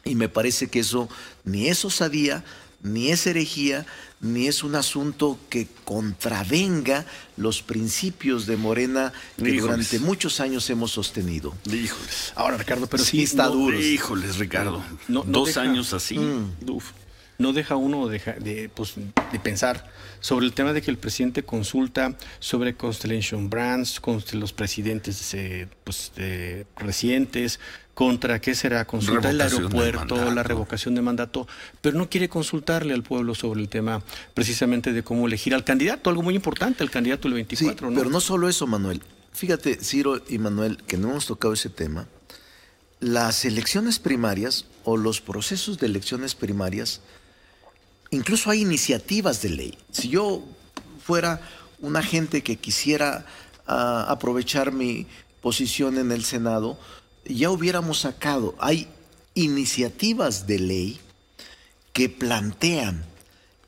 y 0.06 0.16
me 0.16 0.30
parece 0.30 0.68
que 0.68 0.80
eso 0.80 1.10
ni 1.44 1.68
es 1.68 1.86
osadía, 1.86 2.44
ni 2.82 3.10
es 3.10 3.28
herejía, 3.28 3.86
ni 4.22 4.48
es 4.48 4.63
un 4.63 4.76
asunto 4.76 5.38
que 5.50 5.68
contravenga 5.84 7.06
los 7.36 7.62
principios 7.62 8.46
de 8.46 8.56
Morena 8.58 9.12
que 9.38 9.60
durante 9.60 10.00
muchos 10.00 10.39
años 10.39 10.70
hemos 10.70 10.92
sostenido. 10.92 11.54
Híjoles. 11.66 12.32
Ahora, 12.36 12.58
Ricardo, 12.58 12.88
pero 12.88 13.04
sí, 13.04 13.24
está 13.24 13.48
duro. 13.48 13.78
Híjoles, 13.80 14.38
Ricardo. 14.38 14.82
Dos 15.08 15.58
años 15.58 15.94
así. 15.94 16.18
Mm. 16.18 16.56
No 17.44 17.54
deja 17.54 17.76
uno 17.76 18.08
de, 18.08 18.72
pues, 18.74 18.96
de, 18.96 19.40
pensar 19.40 19.92
sobre 20.22 20.46
el 20.46 20.54
tema 20.54 20.74
de 20.74 20.82
que 20.82 20.90
el 20.90 20.98
presidente 20.98 21.44
consulta 21.44 22.16
sobre 22.40 22.74
Constellation 22.74 23.50
Brands, 23.50 24.00
con 24.00 24.24
los 24.34 24.54
presidentes 24.54 25.36
pues, 25.84 26.12
recientes, 26.78 27.60
contra 27.94 28.40
qué 28.42 28.56
será 28.56 28.86
consultar 28.86 29.32
el 29.32 29.42
aeropuerto, 29.42 30.32
la 30.32 30.42
revocación 30.42 30.96
de 30.96 31.02
mandato, 31.02 31.48
pero 31.82 31.98
no 31.98 32.10
quiere 32.10 32.30
consultarle 32.30 32.94
al 32.94 33.04
pueblo 33.04 33.36
sobre 33.36 33.62
el 33.62 33.70
tema 33.70 34.02
precisamente 34.34 34.94
de 34.94 35.04
cómo 35.04 35.28
elegir 35.28 35.54
al 35.54 35.64
candidato, 35.64 36.10
algo 36.10 36.24
muy 36.24 36.36
importante, 36.36 36.84
el 36.84 36.90
candidato 36.90 37.24
del 37.28 37.34
24. 37.36 37.94
Pero 37.94 38.10
no 38.10 38.20
solo 38.20 38.50
eso, 38.50 38.66
Manuel. 38.66 39.04
Fíjate, 39.34 39.76
Ciro 39.76 40.22
y 40.30 40.38
Manuel, 40.38 40.78
que 40.88 40.98
no 40.98 41.12
hemos 41.12 41.26
tocado 41.26 41.54
ese 41.54 41.70
tema. 41.70 42.08
Las 43.00 43.46
elecciones 43.46 44.00
primarias 44.00 44.66
o 44.86 44.98
los 44.98 45.22
procesos 45.22 45.78
de 45.78 45.88
elecciones 45.88 46.36
primarias, 46.36 47.02
incluso 48.15 48.49
hay 48.49 48.62
iniciativas 48.62 49.41
de 49.41 49.49
ley. 49.49 49.78
Si 49.91 50.10
yo 50.10 50.43
fuera 51.06 51.41
una 51.80 52.02
gente 52.02 52.43
que 52.43 52.58
quisiera 52.58 53.26
ah, 53.67 54.06
aprovechar 54.10 54.71
mi 54.71 55.08
posición 55.41 55.97
en 55.97 56.12
el 56.12 56.23
Senado, 56.23 56.80
ya 57.26 57.49
hubiéramos 57.49 57.99
sacado, 57.99 58.56
hay 58.60 58.88
iniciativas 59.36 60.47
de 60.47 60.60
ley 60.60 60.99
que 61.91 62.10
plantean 62.10 63.06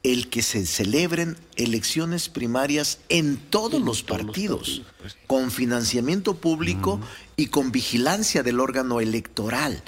el 0.03 0.29
que 0.29 0.43
se 0.43 0.65
celebren 0.67 1.36
elecciones 1.55 2.29
primarias 2.29 2.99
en 3.10 3.38
todos 3.38 3.81
los 3.81 4.03
partidos, 4.03 4.84
pues. 5.01 5.17
con 5.25 5.49
financiamiento 5.49 6.36
público 6.36 6.99
y 7.36 7.47
con 7.47 7.71
vigilancia 7.71 8.43
del 8.43 8.60
órgano 8.60 9.01
electoral, 9.01 9.84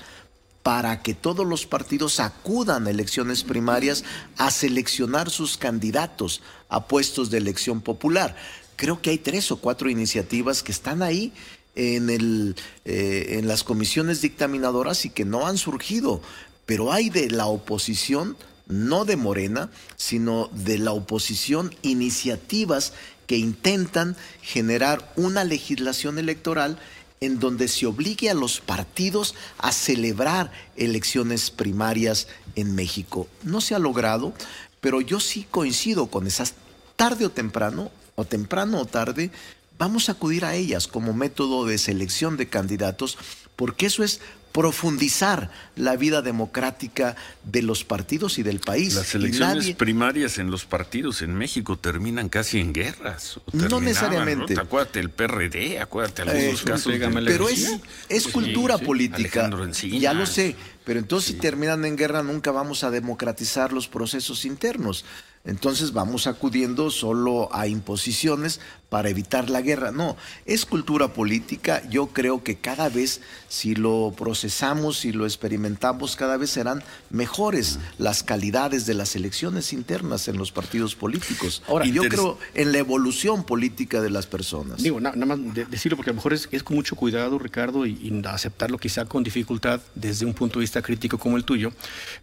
para 0.67 1.01
que 1.01 1.13
todos 1.13 1.47
los 1.47 1.65
partidos 1.65 2.19
acudan 2.19 2.87
a 2.87 2.89
elecciones 2.89 3.45
primarias 3.45 4.03
a 4.35 4.51
seleccionar 4.51 5.29
sus 5.29 5.55
candidatos 5.55 6.41
a 6.67 6.89
puestos 6.89 7.31
de 7.31 7.37
elección 7.37 7.79
popular. 7.79 8.35
Creo 8.75 9.01
que 9.01 9.11
hay 9.11 9.17
tres 9.17 9.49
o 9.53 9.61
cuatro 9.61 9.89
iniciativas 9.89 10.63
que 10.63 10.73
están 10.73 11.03
ahí 11.03 11.31
en, 11.75 12.09
el, 12.09 12.57
eh, 12.83 13.37
en 13.39 13.47
las 13.47 13.63
comisiones 13.63 14.19
dictaminadoras 14.19 15.05
y 15.05 15.09
que 15.09 15.23
no 15.23 15.47
han 15.47 15.57
surgido, 15.57 16.21
pero 16.65 16.91
hay 16.91 17.09
de 17.09 17.29
la 17.29 17.45
oposición, 17.45 18.35
no 18.67 19.05
de 19.05 19.15
Morena, 19.15 19.71
sino 19.95 20.49
de 20.51 20.79
la 20.79 20.91
oposición 20.91 21.73
iniciativas 21.81 22.91
que 23.25 23.37
intentan 23.37 24.17
generar 24.41 25.13
una 25.15 25.45
legislación 25.45 26.19
electoral 26.19 26.77
en 27.19 27.39
donde 27.39 27.67
se 27.67 27.85
obligue 27.85 28.29
a 28.29 28.33
los 28.33 28.59
partidos 28.59 29.35
a 29.57 29.71
celebrar 29.71 30.51
elecciones 30.75 31.51
primarias 31.51 32.27
en 32.55 32.75
México. 32.75 33.27
No 33.43 33.61
se 33.61 33.75
ha 33.75 33.79
logrado, 33.79 34.33
pero 34.81 35.01
yo 35.01 35.19
sí 35.19 35.47
coincido 35.49 36.07
con 36.07 36.27
esas. 36.27 36.53
Tarde 36.95 37.25
o 37.25 37.29
temprano, 37.29 37.91
o 38.15 38.25
temprano 38.25 38.79
o 38.79 38.85
tarde, 38.85 39.31
vamos 39.77 40.09
a 40.09 40.13
acudir 40.13 40.45
a 40.45 40.55
ellas 40.55 40.87
como 40.87 41.13
método 41.13 41.65
de 41.65 41.77
selección 41.77 42.37
de 42.37 42.49
candidatos, 42.49 43.17
porque 43.55 43.85
eso 43.85 44.03
es 44.03 44.19
profundizar 44.57 45.51
la 45.75 45.95
vida 45.97 46.23
democrática 46.23 47.15
de 47.43 47.61
los 47.61 47.83
partidos 47.83 48.39
y 48.39 48.43
del 48.43 48.59
país. 48.59 48.95
Las 48.95 49.13
elecciones 49.13 49.75
primarias 49.75 50.39
en 50.39 50.49
los 50.49 50.65
partidos 50.65 51.21
en 51.21 51.35
México 51.35 51.77
terminan 51.77 52.27
casi 52.27 52.59
en 52.59 52.73
guerras. 52.73 53.39
No 53.53 53.79
necesariamente. 53.79 54.59
Acuérdate 54.59 54.99
el 54.99 55.11
PRD, 55.11 55.79
acuérdate 55.79 56.23
algunos 56.23 56.61
eh, 56.63 56.65
casos. 56.65 56.93
pero 57.23 57.49
es, 57.49 57.71
es 58.09 58.27
cultura 58.29 58.79
política. 58.79 59.47
ya 59.83 60.13
lo 60.15 60.25
sé. 60.25 60.55
Pero 60.83 60.99
entonces 60.99 61.33
si 61.33 61.39
terminan 61.39 61.85
en 61.85 61.95
guerra 61.95 62.23
nunca 62.23 62.49
vamos 62.49 62.83
a 62.83 62.89
democratizar 62.89 63.73
los 63.73 63.87
procesos 63.87 64.43
internos. 64.43 65.05
Entonces 65.47 65.93
vamos 65.93 66.25
acudiendo 66.25 66.89
solo 66.89 67.49
a 67.53 67.67
imposiciones 67.67 68.59
para 68.89 69.09
evitar 69.09 69.49
la 69.49 69.61
guerra. 69.61 69.91
No, 69.91 70.15
es 70.45 70.65
cultura 70.65 71.09
política. 71.09 71.81
Yo 71.89 72.07
creo 72.07 72.43
que 72.43 72.55
cada 72.55 72.89
vez, 72.89 73.21
si 73.49 73.75
lo 73.75 74.13
procesamos, 74.17 74.99
si 74.99 75.11
lo 75.11 75.25
experimentamos, 75.25 76.15
cada 76.15 76.37
vez 76.37 76.51
serán 76.51 76.83
mejores 77.09 77.79
las 77.97 78.23
calidades 78.23 78.85
de 78.85 78.93
las 78.93 79.15
elecciones 79.15 79.73
internas 79.73 80.27
en 80.27 80.37
los 80.37 80.51
partidos 80.51 80.95
políticos. 80.95 81.63
Ahora, 81.67 81.85
y 81.85 81.91
yo 81.91 82.03
creo 82.03 82.37
en 82.53 82.71
la 82.71 82.77
evolución 82.77 83.43
política 83.43 84.01
de 84.01 84.09
las 84.09 84.25
personas. 84.25 84.81
Digo, 84.81 84.99
nada 84.99 85.17
más 85.25 85.39
decirlo 85.69 85.97
porque 85.97 86.11
a 86.11 86.13
lo 86.13 86.17
mejor 86.17 86.33
es, 86.33 86.47
con 86.63 86.75
mucho 86.75 86.95
cuidado, 86.95 87.37
Ricardo, 87.39 87.85
y, 87.85 87.91
y 87.91 88.21
aceptarlo 88.27 88.77
quizá 88.77 89.05
con 89.05 89.23
dificultad 89.23 89.81
desde 89.95 90.25
un 90.25 90.33
punto 90.33 90.59
de 90.59 90.63
vista 90.63 90.81
crítico 90.81 91.17
como 91.17 91.37
el 91.37 91.43
tuyo. 91.43 91.71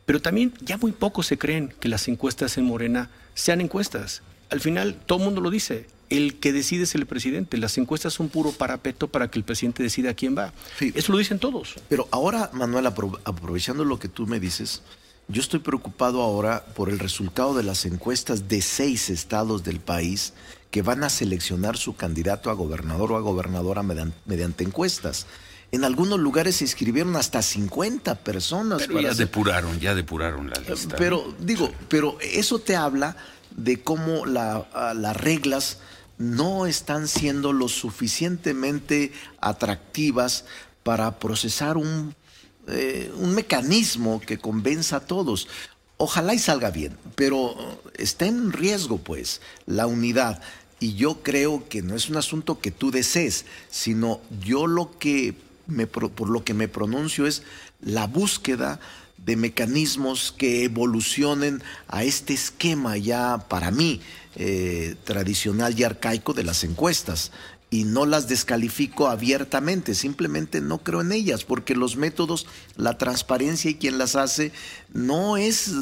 Pero 0.06 0.20
también 0.20 0.52
ya 0.60 0.78
muy 0.78 0.92
pocos 0.92 1.26
se 1.26 1.38
creen 1.38 1.74
que 1.80 1.88
las 1.88 2.08
encuestas 2.08 2.56
en 2.56 2.64
Morena 2.64 3.10
sean 3.34 3.60
encuestas. 3.60 4.22
Al 4.50 4.60
final, 4.60 4.96
todo 5.06 5.18
el 5.18 5.24
mundo 5.24 5.40
lo 5.40 5.50
dice. 5.50 5.86
El 6.10 6.38
que 6.38 6.52
decide 6.52 6.84
es 6.84 6.94
el 6.94 7.06
presidente. 7.06 7.56
Las 7.56 7.78
encuestas 7.78 8.12
son 8.12 8.28
puro 8.28 8.52
parapeto 8.52 9.08
para 9.08 9.30
que 9.30 9.38
el 9.38 9.44
presidente 9.44 9.82
decida 9.82 10.10
a 10.10 10.14
quién 10.14 10.36
va. 10.36 10.52
Eso 10.80 11.12
lo 11.12 11.18
dicen 11.18 11.38
todos. 11.38 11.74
Pero 11.88 12.08
ahora, 12.10 12.50
Manuel, 12.52 12.86
aprovechando 12.86 13.84
lo 13.84 13.98
que 13.98 14.08
tú 14.08 14.26
me 14.26 14.40
dices, 14.40 14.82
yo 15.28 15.40
estoy 15.40 15.60
preocupado 15.60 16.22
ahora 16.22 16.64
por 16.74 16.90
el 16.90 16.98
resultado 16.98 17.54
de 17.54 17.62
las 17.62 17.86
encuestas 17.86 18.48
de 18.48 18.60
seis 18.60 19.08
estados 19.08 19.64
del 19.64 19.80
país 19.80 20.34
que 20.70 20.82
van 20.82 21.04
a 21.04 21.08
seleccionar 21.08 21.76
su 21.76 21.96
candidato 21.96 22.50
a 22.50 22.54
gobernador 22.54 23.12
o 23.12 23.16
a 23.16 23.20
gobernadora 23.20 23.82
mediante, 23.82 24.64
encuestas. 24.64 25.26
En 25.72 25.84
algunos 25.84 26.18
lugares 26.20 26.56
se 26.56 26.64
inscribieron 26.64 27.16
hasta 27.16 27.42
50 27.42 28.16
personas. 28.16 28.82
Pero 28.86 29.00
ya 29.00 29.14
depuraron, 29.14 29.80
ya 29.80 29.94
depuraron 29.94 30.50
la 30.50 30.60
lista. 30.60 30.96
Pero 30.96 31.34
digo, 31.38 31.72
pero 31.88 32.18
eso 32.20 32.58
te 32.58 32.76
habla 32.76 33.16
de 33.56 33.82
cómo 33.82 34.26
las 34.26 35.16
reglas 35.16 35.78
no 36.18 36.66
están 36.66 37.08
siendo 37.08 37.52
lo 37.52 37.68
suficientemente 37.68 39.12
atractivas 39.40 40.44
para 40.82 41.18
procesar 41.18 41.76
un, 41.76 42.14
eh, 42.68 43.12
un 43.16 43.34
mecanismo 43.34 44.20
que 44.20 44.38
convenza 44.38 44.96
a 44.96 45.06
todos. 45.06 45.48
Ojalá 45.96 46.34
y 46.34 46.38
salga 46.38 46.70
bien, 46.70 46.96
pero 47.14 47.54
está 47.94 48.26
en 48.26 48.52
riesgo 48.52 48.98
pues 48.98 49.40
la 49.66 49.86
unidad. 49.86 50.42
Y 50.80 50.94
yo 50.94 51.22
creo 51.22 51.68
que 51.68 51.82
no 51.82 51.96
es 51.96 52.08
un 52.08 52.16
asunto 52.16 52.60
que 52.60 52.70
tú 52.70 52.90
desees, 52.90 53.46
sino 53.70 54.20
yo 54.40 54.66
lo 54.66 54.98
que 54.98 55.34
me, 55.66 55.86
por 55.86 56.28
lo 56.28 56.44
que 56.44 56.52
me 56.54 56.68
pronuncio 56.68 57.26
es 57.26 57.42
la 57.80 58.06
búsqueda 58.06 58.80
de 59.24 59.36
mecanismos 59.36 60.34
que 60.36 60.64
evolucionen 60.64 61.62
a 61.88 62.04
este 62.04 62.34
esquema 62.34 62.96
ya 62.96 63.38
para 63.48 63.70
mí 63.70 64.00
eh, 64.36 64.96
tradicional 65.04 65.78
y 65.78 65.84
arcaico 65.84 66.34
de 66.34 66.44
las 66.44 66.64
encuestas. 66.64 67.30
Y 67.70 67.84
no 67.84 68.06
las 68.06 68.28
descalifico 68.28 69.08
abiertamente, 69.08 69.94
simplemente 69.94 70.60
no 70.60 70.78
creo 70.78 71.00
en 71.00 71.10
ellas, 71.10 71.44
porque 71.44 71.74
los 71.74 71.96
métodos, 71.96 72.46
la 72.76 72.98
transparencia 72.98 73.70
y 73.70 73.74
quien 73.74 73.98
las 73.98 74.14
hace 74.14 74.52
no 74.92 75.36
es 75.36 75.72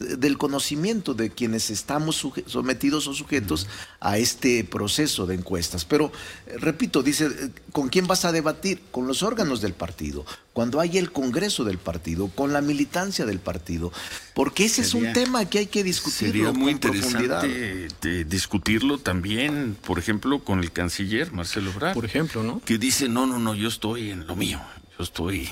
del 0.00 0.38
conocimiento 0.38 1.12
de 1.12 1.28
quienes 1.28 1.68
estamos 1.68 2.26
sometidos 2.46 3.06
o 3.06 3.12
sujetos 3.12 3.66
a 4.00 4.16
este 4.16 4.64
proceso 4.64 5.26
de 5.26 5.34
encuestas. 5.34 5.84
Pero, 5.84 6.10
repito, 6.58 7.02
dice, 7.02 7.26
eh, 7.26 7.50
¿con 7.72 7.90
quién 7.90 8.06
vas 8.06 8.24
a 8.24 8.32
debatir? 8.32 8.80
Con 8.90 9.06
los 9.06 9.22
órganos 9.22 9.60
del 9.60 9.74
partido, 9.74 10.24
cuando 10.54 10.80
hay 10.80 10.96
el 10.96 11.12
Congreso 11.12 11.64
del 11.64 11.76
partido, 11.76 12.28
con 12.28 12.54
la 12.54 12.62
militancia 12.62 13.26
del 13.26 13.40
partido, 13.40 13.92
porque 14.34 14.64
ese 14.64 14.80
es 14.80 14.94
un 14.94 15.12
tema 15.12 15.44
que 15.44 15.58
hay 15.58 15.66
que 15.66 15.84
discutir. 15.84 16.28
Sería 16.28 16.52
muy 16.52 16.72
interesante 16.72 17.88
discutirlo 18.24 18.96
también, 18.96 19.76
por 19.86 19.98
ejemplo, 19.98 20.42
con 20.42 20.60
el 20.60 20.72
canciller 20.72 21.30
Marcelo 21.30 21.72
Ebrard. 21.72 21.92
Por 21.92 22.06
ejemplo, 22.06 22.42
¿no? 22.42 22.62
Que 22.64 22.78
dice, 22.78 23.10
no, 23.10 23.26
no, 23.26 23.38
no, 23.38 23.54
yo 23.54 23.68
estoy 23.68 24.10
en 24.10 24.26
lo 24.26 24.34
mío, 24.34 24.62
yo 24.98 25.04
estoy 25.04 25.50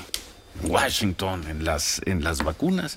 en 0.62 0.70
Washington, 0.70 1.46
en 1.48 1.64
las, 1.64 2.00
en 2.06 2.24
las 2.24 2.42
vacunas 2.42 2.96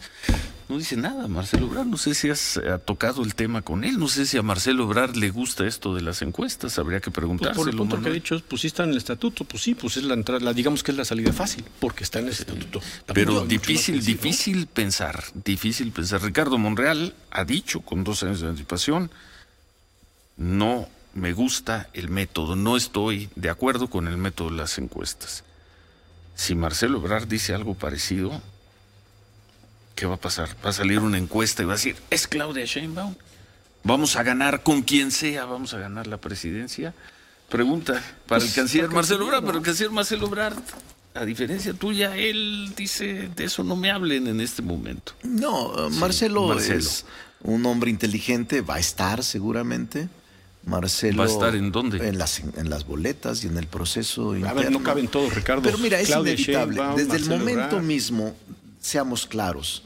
no 0.71 0.77
dice 0.77 0.95
nada 0.95 1.27
Marcelo 1.27 1.67
Obrar. 1.67 1.86
No 1.86 1.97
sé 1.97 2.15
si 2.15 2.29
has 2.29 2.55
eh, 2.55 2.79
tocado 2.86 3.23
el 3.23 3.36
tema 3.36 3.62
con 3.62 3.84
él. 3.84 3.99
No 3.99 4.07
sé 4.07 4.25
si 4.25 4.38
a 4.38 4.41
Marcelo 4.41 4.86
Obrar 4.86 5.17
le 5.17 5.29
gusta 5.29 5.67
esto 5.67 5.93
de 5.93 6.01
las 6.01 6.21
encuestas. 6.21 6.79
Habría 6.79 7.01
que 7.01 7.12
preguntárselo. 7.12 7.55
Pues 7.55 7.65
por 7.65 7.73
el 7.73 7.77
punto 7.77 8.01
que 8.01 8.10
ha 8.10 8.13
dicho, 8.13 8.41
pues 8.47 8.62
sí 8.62 8.67
está 8.67 8.86
en 8.86 8.91
el 8.91 8.97
estatuto. 8.97 9.43
Pues 9.43 9.63
sí, 9.63 9.75
pues 9.75 9.97
es 9.97 10.03
la 10.03 10.13
entrada, 10.13 10.53
digamos 10.53 10.81
que 10.81 10.91
es 10.91 10.97
la 10.97 11.03
salida 11.03 11.34
fácil, 11.34 11.65
porque 11.81 12.05
está 12.05 12.19
en 12.19 12.25
el 12.27 12.31
estatuto. 12.31 12.79
Pero 13.13 13.45
difícil, 13.45 14.03
difícil 14.03 14.67
pensar, 14.67 15.25
difícil 15.34 15.91
pensar. 15.91 16.21
Ricardo 16.21 16.57
Monreal 16.57 17.15
ha 17.31 17.43
dicho 17.43 17.81
con 17.81 18.05
dos 18.05 18.23
años 18.23 18.39
de 18.39 18.47
anticipación, 18.47 19.12
no 20.38 20.88
me 21.13 21.34
gusta 21.34 21.89
el 21.91 22.10
método, 22.10 22.55
no 22.55 22.77
estoy 22.77 23.29
de 23.36 23.49
acuerdo 23.49 23.89
con 23.89 24.07
el 24.07 24.15
método 24.15 24.51
de 24.51 24.55
las 24.55 24.77
encuestas. 24.77 25.43
Si 26.36 26.55
Marcelo 26.55 26.99
Obrar 26.99 27.27
dice 27.27 27.53
algo 27.53 27.73
parecido, 27.73 28.41
¿qué 30.01 30.07
va 30.07 30.15
a 30.15 30.17
pasar? 30.17 30.49
Va 30.65 30.71
a 30.71 30.73
salir 30.73 30.97
una 30.97 31.19
encuesta 31.19 31.61
y 31.61 31.67
va 31.67 31.73
a 31.73 31.75
decir, 31.75 31.95
es 32.09 32.25
Claudia 32.25 32.65
Sheinbaum. 32.65 33.13
Vamos 33.83 34.15
a 34.15 34.23
ganar 34.23 34.63
con 34.63 34.81
quien 34.81 35.11
sea, 35.11 35.45
vamos 35.45 35.75
a 35.75 35.77
ganar 35.77 36.07
la 36.07 36.17
presidencia. 36.17 36.95
Pregunta 37.49 38.01
para 38.25 38.41
el 38.41 38.47
pues, 38.47 38.55
canciller 38.55 38.89
Marcelo 38.89 39.25
Obrador, 39.25 39.45
pero 39.45 39.57
el 39.59 39.63
canciller 39.63 39.91
Marcelo 39.91 40.25
Obrador, 40.25 40.59
a 41.13 41.23
diferencia 41.23 41.75
tuya, 41.75 42.17
él 42.17 42.73
dice, 42.75 43.29
de 43.35 43.43
eso 43.43 43.63
no 43.63 43.75
me 43.75 43.91
hablen 43.91 44.25
en 44.25 44.41
este 44.41 44.63
momento. 44.63 45.13
No, 45.21 45.91
Marcelo, 45.91 46.57
es 46.57 47.05
un 47.43 47.63
hombre 47.67 47.91
inteligente, 47.91 48.61
va 48.61 48.77
a 48.77 48.79
estar 48.79 49.23
seguramente. 49.23 50.09
Marcelo. 50.65 51.19
¿Va 51.19 51.25
a 51.25 51.27
estar 51.27 51.53
en 51.53 51.71
dónde? 51.71 52.07
En 52.07 52.17
las, 52.17 52.39
en 52.39 52.71
las 52.71 52.87
boletas 52.87 53.43
y 53.43 53.47
en 53.47 53.57
el 53.57 53.67
proceso. 53.67 54.33
A 54.47 54.53
ver, 54.53 54.71
no 54.71 54.81
caben 54.81 55.07
todos, 55.07 55.35
Ricardo. 55.35 55.61
Pero 55.61 55.77
mira, 55.77 55.99
es 55.99 56.09
inevitable. 56.09 56.81
Desde 56.95 57.17
el 57.17 57.25
momento 57.25 57.79
mismo, 57.81 58.35
seamos 58.79 59.27
claros, 59.27 59.83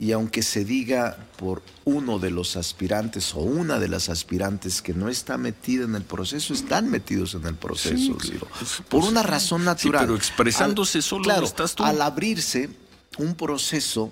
y 0.00 0.12
aunque 0.12 0.42
se 0.42 0.64
diga 0.64 1.18
por 1.36 1.62
uno 1.84 2.18
de 2.18 2.30
los 2.30 2.56
aspirantes 2.56 3.34
o 3.34 3.40
una 3.40 3.78
de 3.78 3.86
las 3.86 4.08
aspirantes 4.08 4.80
que 4.80 4.94
no 4.94 5.10
está 5.10 5.36
metida 5.36 5.84
en 5.84 5.94
el 5.94 6.04
proceso, 6.04 6.54
están 6.54 6.90
metidos 6.90 7.34
en 7.34 7.44
el 7.44 7.54
proceso, 7.54 8.16
por 8.88 9.04
una 9.04 9.22
razón 9.22 9.62
natural. 9.62 10.06
pero 10.06 10.16
expresándose 10.16 11.02
solo 11.02 11.30
estás 11.44 11.74
tú. 11.74 11.84
Al 11.84 12.00
abrirse 12.00 12.70
un 13.18 13.34
proceso, 13.34 14.10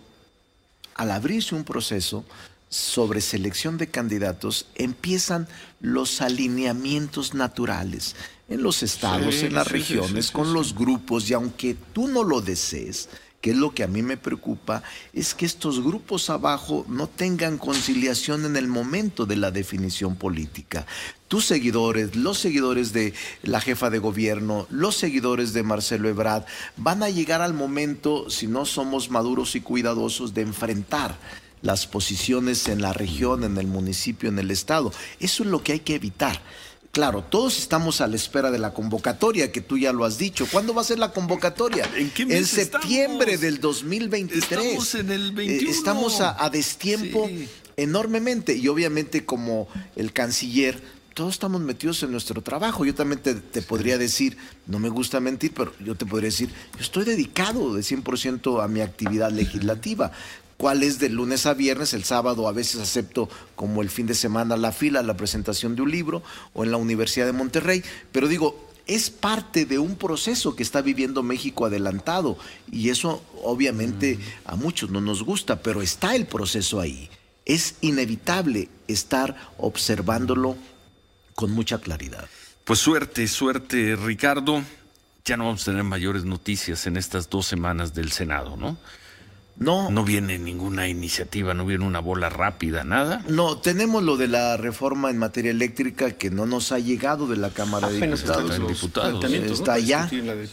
al 0.94 1.10
abrirse 1.10 1.54
un 1.54 1.64
proceso 1.64 2.22
sobre 2.68 3.22
selección 3.22 3.78
de 3.78 3.88
candidatos, 3.88 4.66
empiezan 4.74 5.48
los 5.80 6.20
alineamientos 6.20 7.32
naturales 7.32 8.14
en 8.50 8.62
los 8.62 8.82
estados, 8.82 9.36
en 9.36 9.54
las 9.54 9.68
regiones, 9.68 10.30
con 10.32 10.52
los 10.52 10.74
grupos, 10.74 11.30
y 11.30 11.32
aunque 11.32 11.76
tú 11.94 12.08
no 12.08 12.24
lo 12.24 12.42
desees, 12.42 13.08
que 13.40 13.50
es 13.50 13.56
lo 13.56 13.72
que 13.72 13.84
a 13.84 13.86
mí 13.86 14.02
me 14.02 14.16
preocupa, 14.16 14.82
es 15.12 15.34
que 15.34 15.46
estos 15.46 15.82
grupos 15.82 16.28
abajo 16.28 16.84
no 16.88 17.06
tengan 17.06 17.58
conciliación 17.58 18.44
en 18.44 18.56
el 18.56 18.66
momento 18.66 19.26
de 19.26 19.36
la 19.36 19.50
definición 19.50 20.16
política. 20.16 20.86
Tus 21.28 21.46
seguidores, 21.46 22.16
los 22.16 22.38
seguidores 22.38 22.92
de 22.92 23.14
la 23.42 23.60
jefa 23.60 23.90
de 23.90 23.98
gobierno, 23.98 24.66
los 24.70 24.96
seguidores 24.96 25.52
de 25.52 25.62
Marcelo 25.62 26.08
Ebrard, 26.08 26.44
van 26.76 27.02
a 27.02 27.10
llegar 27.10 27.42
al 27.42 27.54
momento, 27.54 28.28
si 28.30 28.46
no 28.46 28.64
somos 28.64 29.10
maduros 29.10 29.54
y 29.54 29.60
cuidadosos, 29.60 30.34
de 30.34 30.42
enfrentar 30.42 31.16
las 31.62 31.86
posiciones 31.86 32.68
en 32.68 32.82
la 32.82 32.92
región, 32.92 33.44
en 33.44 33.56
el 33.58 33.66
municipio, 33.66 34.28
en 34.28 34.38
el 34.38 34.50
estado. 34.50 34.92
Eso 35.20 35.42
es 35.42 35.48
lo 35.48 35.62
que 35.62 35.72
hay 35.72 35.80
que 35.80 35.94
evitar. 35.94 36.40
Claro, 36.92 37.22
todos 37.22 37.58
estamos 37.58 38.00
a 38.00 38.06
la 38.06 38.16
espera 38.16 38.50
de 38.50 38.58
la 38.58 38.72
convocatoria, 38.72 39.52
que 39.52 39.60
tú 39.60 39.78
ya 39.78 39.92
lo 39.92 40.04
has 40.04 40.18
dicho. 40.18 40.46
¿Cuándo 40.50 40.74
va 40.74 40.80
a 40.80 40.84
ser 40.84 40.98
la 40.98 41.12
convocatoria? 41.12 41.88
¿En, 41.94 42.44
septiembre 42.46 43.36
del 43.36 43.60
2023. 43.60 44.42
Estamos 44.42 44.94
en 44.94 45.10
el 45.10 45.32
21. 45.32 45.68
Eh, 45.68 45.72
estamos 45.72 46.20
a, 46.20 46.50
destiempo 46.50 47.28
enormemente. 47.76 48.56
Y 48.56 48.68
obviamente 48.68 49.24
como 49.24 49.68
el 49.96 50.12
canciller, 50.12 50.82
todos 51.14 51.34
estamos 51.34 51.60
metidos 51.60 52.02
en 52.02 52.10
nuestro 52.10 52.42
trabajo. 52.42 52.84
Yo 52.84 52.94
también 52.94 53.20
te, 53.20 53.34
te, 53.34 53.62
podría 53.62 53.98
decir, 53.98 54.36
no 54.66 54.78
me 54.78 54.88
gusta 54.88 55.20
mentir, 55.20 55.52
pero 55.54 55.72
yo 55.84 55.94
te 55.94 56.06
podría 56.06 56.30
decir, 56.30 56.48
yo 56.74 56.80
estoy 56.80 57.04
dedicado 57.04 57.74
de 57.74 57.82
100% 57.82 58.64
a 58.64 58.66
mi 58.66 58.80
actividad 58.80 59.30
legislativa 59.30 60.10
cuál 60.58 60.82
es 60.82 60.98
de 60.98 61.08
lunes 61.08 61.46
a 61.46 61.54
viernes, 61.54 61.94
el 61.94 62.04
sábado 62.04 62.46
a 62.48 62.52
veces 62.52 62.80
acepto 62.80 63.30
como 63.54 63.80
el 63.80 63.88
fin 63.88 64.06
de 64.06 64.14
semana 64.14 64.56
la 64.58 64.72
fila, 64.72 65.02
la 65.02 65.16
presentación 65.16 65.74
de 65.76 65.82
un 65.82 65.90
libro 65.90 66.22
o 66.52 66.64
en 66.64 66.70
la 66.70 66.76
Universidad 66.76 67.24
de 67.24 67.32
Monterrey, 67.32 67.82
pero 68.12 68.28
digo, 68.28 68.68
es 68.86 69.10
parte 69.10 69.66
de 69.66 69.78
un 69.78 69.96
proceso 69.96 70.56
que 70.56 70.62
está 70.62 70.82
viviendo 70.82 71.22
México 71.22 71.64
adelantado 71.64 72.36
y 72.72 72.88
eso 72.88 73.22
obviamente 73.44 74.16
mm. 74.16 74.50
a 74.50 74.56
muchos 74.56 74.90
no 74.90 75.00
nos 75.00 75.22
gusta, 75.22 75.62
pero 75.62 75.80
está 75.80 76.16
el 76.16 76.26
proceso 76.26 76.80
ahí. 76.80 77.08
Es 77.44 77.76
inevitable 77.80 78.68
estar 78.88 79.36
observándolo 79.58 80.56
con 81.34 81.52
mucha 81.52 81.78
claridad. 81.78 82.28
Pues 82.64 82.80
suerte, 82.80 83.28
suerte 83.28 83.96
Ricardo. 83.96 84.62
Ya 85.24 85.36
no 85.36 85.44
vamos 85.44 85.62
a 85.62 85.66
tener 85.66 85.84
mayores 85.84 86.24
noticias 86.24 86.86
en 86.86 86.96
estas 86.96 87.28
dos 87.28 87.46
semanas 87.46 87.94
del 87.94 88.10
Senado, 88.12 88.56
¿no? 88.56 88.78
No. 89.58 89.90
No 89.90 90.04
viene 90.04 90.38
ninguna 90.38 90.86
iniciativa, 90.86 91.52
no 91.52 91.66
viene 91.66 91.84
una 91.84 91.98
bola 91.98 92.28
rápida, 92.28 92.84
nada. 92.84 93.24
No, 93.28 93.58
tenemos 93.58 94.04
lo 94.04 94.16
de 94.16 94.28
la 94.28 94.56
reforma 94.56 95.10
en 95.10 95.18
materia 95.18 95.50
eléctrica 95.50 96.12
que 96.12 96.30
no 96.30 96.46
nos 96.46 96.70
ha 96.70 96.78
llegado 96.78 97.26
de 97.26 97.36
la 97.36 97.50
Cámara 97.50 97.88
de 97.88 98.00
Diputados. 98.00 98.68
diputados. 98.68 99.24
Está 99.24 99.74
allá. 99.74 100.08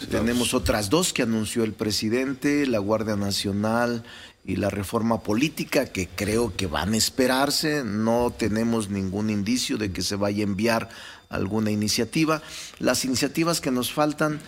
Tenemos 0.10 0.54
otras 0.56 0.90
dos 0.90 1.14
que 1.14 1.22
anunció 1.22 1.64
el 1.64 1.74
presidente, 1.74 2.66
la 2.66 2.80
Guardia 2.80 3.16
Nacional 3.16 4.04
y 4.44 4.58
la 4.58 4.70
reforma 4.70 5.22
política 5.22 5.86
que 5.86 6.08
creo 6.08 6.56
que 6.56 6.66
van 6.66 6.94
a 6.94 6.98
esperarse. 6.98 7.84
No 7.84 8.34
tenemos 8.36 8.90
ningún 8.90 9.30
indicio 9.30 9.78
de 9.78 9.92
que 9.92 10.02
se 10.02 10.16
vaya 10.16 10.44
a 10.44 10.48
enviar 10.48 10.90
alguna 11.30 11.72
iniciativa. 11.72 12.42
Las 12.80 13.06
iniciativas 13.06 13.62
que 13.62 13.72
nos 13.72 13.92
faltan 13.92 14.40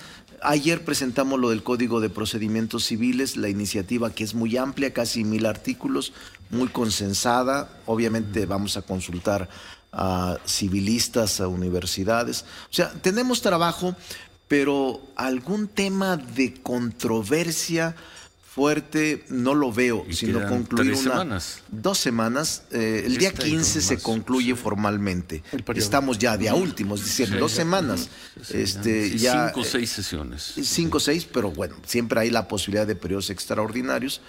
Ayer 0.41 0.85
presentamos 0.85 1.39
lo 1.39 1.49
del 1.49 1.63
Código 1.63 1.99
de 1.99 2.09
Procedimientos 2.09 2.85
Civiles, 2.85 3.37
la 3.37 3.49
iniciativa 3.49 4.11
que 4.11 4.23
es 4.23 4.35
muy 4.35 4.55
amplia, 4.55 4.93
casi 4.93 5.23
mil 5.23 5.45
artículos, 5.45 6.13
muy 6.51 6.67
consensada. 6.67 7.69
Obviamente 7.85 8.45
vamos 8.45 8.77
a 8.77 8.83
consultar 8.83 9.49
a 9.91 10.37
civilistas, 10.45 11.41
a 11.41 11.47
universidades. 11.47 12.45
O 12.69 12.73
sea, 12.73 12.91
tenemos 13.01 13.41
trabajo, 13.41 13.95
pero 14.47 15.01
algún 15.15 15.67
tema 15.67 16.17
de 16.17 16.53
controversia 16.61 17.95
fuerte 18.57 19.23
no 19.29 19.53
lo 19.53 19.71
veo, 19.71 20.03
sino 20.09 20.47
concluir 20.49 20.93
una, 20.93 21.01
semanas. 21.01 21.61
dos 21.69 21.99
semanas. 21.99 22.63
Eh, 22.71 23.03
el 23.05 23.17
día 23.17 23.31
15 23.31 23.81
se 23.81 23.99
concluye 23.99 24.55
formalmente. 24.55 25.43
Estamos 25.75 26.17
ya 26.17 26.37
de 26.37 26.49
a 26.49 26.55
últimos, 26.55 27.03
diciendo 27.03 27.37
dos 27.37 27.51
semanas. 27.51 28.09
este, 28.49 29.15
ya, 29.15 29.49
cinco 29.49 29.61
o 29.61 29.63
seis 29.63 29.91
sesiones. 29.91 30.53
Cinco 30.63 30.97
o 30.97 30.99
seis, 30.99 31.27
pero 31.31 31.51
bueno, 31.51 31.75
siempre 31.85 32.19
hay 32.19 32.31
la 32.31 32.47
posibilidad 32.47 32.87
de 32.87 32.95
periodos 32.95 33.29
extraordinarios 33.29 34.21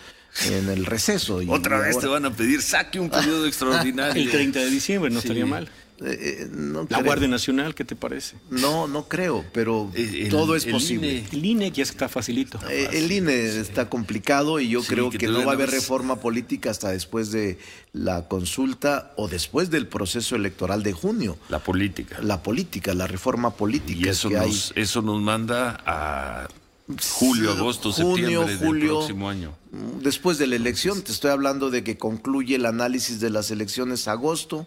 en 0.44 0.68
el 0.68 0.84
receso. 0.84 1.40
Otra 1.48 1.80
vez 1.80 1.98
te 1.98 2.06
van 2.06 2.26
a 2.26 2.30
pedir, 2.30 2.60
saque 2.60 3.00
un 3.00 3.08
periodo 3.08 3.46
extraordinario. 3.52 4.22
El 4.22 4.30
30 4.30 4.58
de 4.58 4.70
diciembre, 4.70 5.10
no 5.10 5.20
estaría 5.20 5.46
mal. 5.46 5.70
Eh, 6.00 6.48
eh, 6.48 6.86
la 6.88 7.02
Guardia 7.02 7.26
Nacional, 7.26 7.74
¿qué 7.74 7.84
te 7.84 7.96
parece? 7.96 8.36
No, 8.50 8.86
no 8.86 9.08
creo, 9.08 9.44
pero 9.52 9.90
todo 10.30 10.54
es 10.54 10.64
posible. 10.64 11.24
el 11.32 11.44
INE 11.44 11.72
ya 11.72 11.82
está 11.82 12.08
facilito. 12.08 12.60
Eh, 12.70 12.88
el 12.92 13.10
INE 13.10 13.58
está 13.58 13.88
complicado 13.88 14.60
y 14.60 14.68
yo 14.68 14.82
creo 14.82 15.10
que, 15.10 15.26
no 15.26 15.44
va 15.44 15.52
a 15.52 15.54
haber 15.54 15.70
reforma 15.70 16.16
política 16.20 16.70
hasta 16.70 16.90
después 16.90 17.32
de 17.32 17.58
la 17.92 18.28
consulta 18.28 19.12
o 19.16 19.26
después 19.26 19.70
del 19.70 19.88
proceso 19.88 20.36
electoral 20.36 20.84
de 20.84 20.92
junio. 20.92 21.36
La 21.48 21.58
política. 21.58 22.18
La 22.22 22.42
política, 22.44 22.94
la 22.94 23.08
reforma 23.08 23.50
política. 23.50 24.06
Y 24.06 24.08
eso, 24.08 24.30
nos, 24.30 24.72
eso 24.76 25.02
nos 25.02 25.20
manda 25.20 25.82
a 25.84 26.48
julio, 27.18 27.52
agosto, 27.52 27.92
junio, 27.92 28.46
septiembre 28.46 28.56
julio, 28.56 28.86
del 28.86 28.96
próximo 28.98 29.28
año. 29.28 29.54
Después 30.00 30.38
de 30.38 30.46
la 30.46 30.54
elección, 30.54 31.02
te 31.02 31.10
estoy 31.10 31.32
hablando 31.32 31.70
de 31.70 31.82
que 31.82 31.98
concluye 31.98 32.54
el 32.54 32.66
análisis 32.66 33.18
de 33.18 33.30
las 33.30 33.50
elecciones 33.50 34.06
agosto 34.06 34.66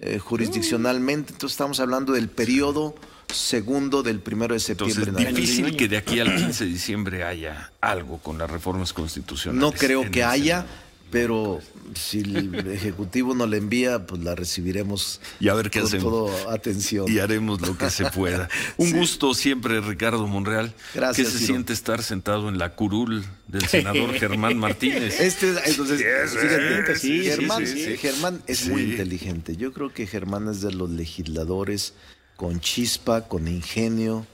eh, 0.00 0.18
jurisdiccionalmente. 0.18 1.32
Entonces 1.32 1.54
estamos 1.54 1.80
hablando 1.80 2.12
del 2.12 2.28
periodo 2.28 2.94
segundo 3.32 4.02
del 4.02 4.20
primero 4.20 4.54
de 4.54 4.60
septiembre. 4.60 5.04
Entonces, 5.08 5.34
difícil 5.34 5.76
que 5.76 5.88
de 5.88 5.96
aquí 5.96 6.20
al 6.20 6.34
15 6.34 6.64
de 6.64 6.70
diciembre 6.70 7.24
haya 7.24 7.72
algo 7.80 8.18
con 8.18 8.38
las 8.38 8.50
reformas 8.50 8.92
constitucionales. 8.92 9.60
No 9.60 9.72
creo 9.72 10.10
que 10.10 10.22
haya 10.22 10.66
pero 11.10 11.60
si 11.94 12.20
el 12.20 12.68
Ejecutivo 12.68 13.34
nos 13.34 13.48
la 13.48 13.56
envía, 13.56 14.06
pues 14.06 14.22
la 14.22 14.34
recibiremos 14.34 15.20
y 15.38 15.48
a 15.48 15.54
ver 15.54 15.70
qué 15.70 15.80
con 15.80 15.90
toda 15.98 16.52
atención. 16.52 17.10
Y 17.10 17.18
haremos 17.20 17.60
lo 17.60 17.78
que 17.78 17.90
se 17.90 18.06
pueda. 18.06 18.48
Un 18.76 18.92
gusto 18.92 19.32
siempre, 19.34 19.80
Ricardo 19.80 20.26
Monreal. 20.26 20.74
Gracias. 20.94 21.32
¿Qué 21.32 21.38
se 21.38 21.46
siente 21.46 21.72
estar 21.72 22.02
sentado 22.02 22.48
en 22.48 22.58
la 22.58 22.74
curul 22.74 23.24
del 23.46 23.66
senador 23.66 24.14
Germán 24.14 24.58
Martínez? 24.58 25.20
Este, 25.20 25.54
entonces, 25.64 26.02
fíjate, 26.30 26.96
sí, 26.96 27.22
Germán, 27.24 27.64
Germán 27.66 28.42
es 28.46 28.68
muy 28.68 28.82
inteligente. 28.82 29.56
Yo 29.56 29.72
creo 29.72 29.92
que 29.92 30.06
Germán 30.06 30.48
es 30.48 30.60
de 30.60 30.72
los 30.72 30.90
legisladores 30.90 31.94
con 32.36 32.60
chispa, 32.60 33.28
con 33.28 33.48
ingenio, 33.48 34.26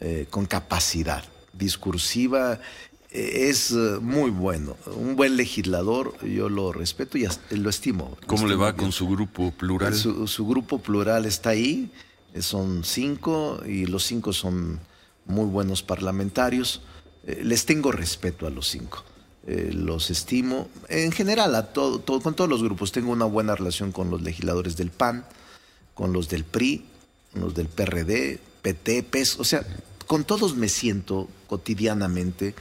eh, 0.00 0.26
con 0.30 0.46
capacidad 0.46 1.24
discursiva 1.52 2.60
es 3.10 3.70
eh, 3.70 3.98
muy 4.00 4.30
bueno, 4.30 4.76
un 4.86 5.16
buen 5.16 5.36
legislador, 5.36 6.14
yo 6.26 6.48
lo 6.48 6.72
respeto 6.72 7.16
y 7.16 7.26
lo 7.50 7.70
estimo. 7.70 8.16
¿Cómo 8.26 8.46
le 8.46 8.54
va 8.54 8.74
con 8.74 8.92
su 8.92 9.08
grupo 9.08 9.50
plural? 9.50 9.94
Su, 9.94 10.46
grupo 10.46 10.78
plural 10.78 11.24
está 11.24 11.50
ahí, 11.50 11.90
eh, 12.34 12.42
son 12.42 12.84
cinco 12.84 13.62
y 13.66 13.86
los 13.86 14.04
cinco 14.04 14.32
son 14.32 14.78
muy 15.24 15.46
buenos 15.46 15.82
parlamentarios. 15.82 16.82
Eh, 17.26 17.40
les 17.42 17.64
tengo 17.64 17.92
respeto 17.92 18.46
a 18.46 18.50
los 18.50 18.68
cinco, 18.68 19.04
los 19.46 20.10
estimo. 20.10 20.68
En 20.88 21.10
general, 21.12 21.54
a 21.54 21.72
todo, 21.72 22.02
con 22.20 22.34
todos 22.34 22.50
los 22.50 22.62
grupos 22.62 22.92
tengo 22.92 23.10
una 23.10 23.24
buena 23.24 23.54
relación 23.54 23.92
con 23.92 24.10
los 24.10 24.20
legisladores 24.20 24.76
del 24.76 24.90
PAN, 24.90 25.24
con 25.94 26.12
los 26.12 26.28
del 26.28 26.44
PRI, 26.44 26.84
con 27.32 27.42
los 27.42 27.54
del 27.54 27.68
PRD, 27.68 28.38
PT, 28.60 29.02
PES, 29.04 29.40
o 29.40 29.44
sea, 29.44 29.64
con 30.08 30.24
todos 30.24 30.56
me 30.56 30.68
siento 30.68 31.28
cotidianamente 31.46 32.54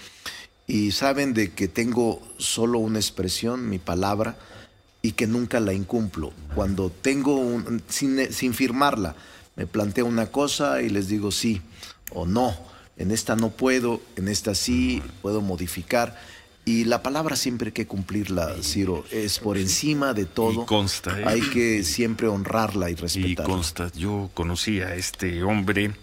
y 0.68 0.92
saben 0.92 1.34
de 1.34 1.54
que 1.54 1.70
tengo 1.70 2.22
solo 2.38 2.78
una 2.78 3.00
expresión, 3.00 3.70
mi 3.70 3.80
palabra, 3.80 4.38
y 5.02 5.14
que 5.14 5.28
nunca 5.28 5.62
la 5.62 5.74
incumplo. 5.74 6.34
Cuando 6.54 6.90
tengo, 6.90 7.38
un, 7.38 7.82
sin, 7.88 8.34
sin 8.34 8.54
firmarla, 8.54 9.16
me 9.56 9.66
planteo 9.66 10.06
una 10.06 10.28
cosa 10.28 10.82
y 10.82 10.90
les 10.90 11.08
digo 11.08 11.32
sí 11.32 11.62
o 12.12 12.26
no. 12.26 12.54
En 12.98 13.12
esta 13.12 13.38
no 13.38 13.50
puedo, 13.50 14.02
en 14.18 14.28
esta 14.28 14.54
sí, 14.54 15.02
puedo 15.22 15.40
modificar. 15.40 16.20
Y 16.66 16.84
la 16.84 17.02
palabra 17.02 17.38
siempre 17.38 17.68
hay 17.68 17.72
que 17.72 17.88
cumplirla, 17.88 18.54
Ciro. 18.62 19.06
Es 19.10 19.40
por 19.40 19.58
encima 19.58 20.14
de 20.14 20.26
todo. 20.26 20.64
Y 20.64 20.66
consta. 20.66 21.18
¿eh? 21.18 21.24
Hay 21.26 21.42
que 21.42 21.86
siempre 21.86 22.28
honrarla 22.28 22.90
y 22.90 22.96
respetarla. 22.96 23.32
Y 23.32 23.56
consta. 23.56 23.92
Yo 23.96 24.30
conocí 24.34 24.82
a 24.82 24.96
este 24.96 25.44
hombre 25.44 25.94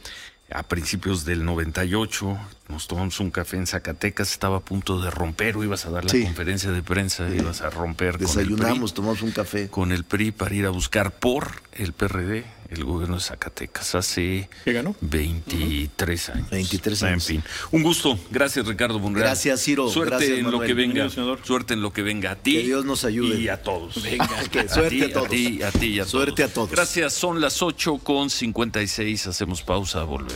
a 0.50 0.62
principios 0.62 1.24
del 1.24 1.44
98, 1.44 2.38
nos 2.68 2.86
tomamos 2.86 3.18
un 3.20 3.30
café 3.30 3.56
en 3.56 3.66
Zacatecas, 3.66 4.30
estaba 4.30 4.58
a 4.58 4.60
punto 4.60 5.00
de 5.00 5.10
romper, 5.10 5.56
o 5.56 5.64
ibas 5.64 5.86
a 5.86 5.90
dar 5.90 6.04
la 6.04 6.12
conferencia 6.12 6.70
de 6.70 6.82
prensa, 6.82 7.28
ibas 7.28 7.62
a 7.62 7.70
romper 7.70 8.18
Desayunamos, 8.18 8.92
con 8.92 8.96
tomamos 8.96 9.22
un 9.22 9.32
café. 9.32 9.68
Con 9.68 9.92
el 9.92 10.04
PRI 10.04 10.32
para 10.32 10.54
ir 10.54 10.66
a 10.66 10.70
buscar 10.70 11.12
por 11.12 11.62
el 11.72 11.92
PRD 11.92 12.44
el 12.70 12.84
gobierno 12.84 13.16
de 13.16 13.20
Zacatecas 13.20 13.94
hace 13.94 14.48
¿Qué 14.64 14.72
ganó? 14.72 14.94
23 15.00 16.28
años. 16.30 16.50
23 16.50 17.02
años. 17.04 17.30
En 17.30 17.36
fin, 17.36 17.44
un 17.70 17.82
gusto. 17.82 18.18
Gracias, 18.30 18.66
Ricardo 18.66 18.98
Monreal. 18.98 19.28
Gracias, 19.28 19.62
Ciro. 19.62 19.88
Suerte 19.88 20.38
en 20.38 20.50
lo 20.50 20.60
que 20.60 20.74
venga. 20.74 21.08
Suerte 21.10 21.74
en 21.74 21.82
lo 21.82 21.92
que 21.92 22.02
venga 22.02 22.32
a 22.32 22.36
ti. 22.36 22.54
Que 22.54 22.62
Dios 22.62 22.84
nos 22.84 23.04
ayude. 23.04 23.40
Y 23.40 23.48
a 23.48 23.62
todos. 23.62 24.02
Venga, 24.02 24.28
suerte 24.68 25.04
a, 25.04 25.12
todos. 25.12 25.26
A 25.26 25.30
ti, 25.30 25.62
a 25.62 25.70
ti 25.70 25.86
y 25.86 26.00
a 26.00 26.04
Suerte 26.04 26.42
a 26.42 26.48
todos. 26.48 26.70
Gracias, 26.70 27.12
son 27.14 27.40
las 27.40 27.62
8 27.62 27.98
con 27.98 28.30
56. 28.30 29.26
Hacemos 29.26 29.62
pausa, 29.62 30.02
volvemos. 30.04 30.33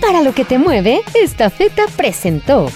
Para 0.00 0.22
lo 0.22 0.32
que 0.32 0.44
te 0.44 0.58
mueve, 0.58 1.02
esta 1.14 1.50
feta 1.50 1.84
presentó. 1.96 2.70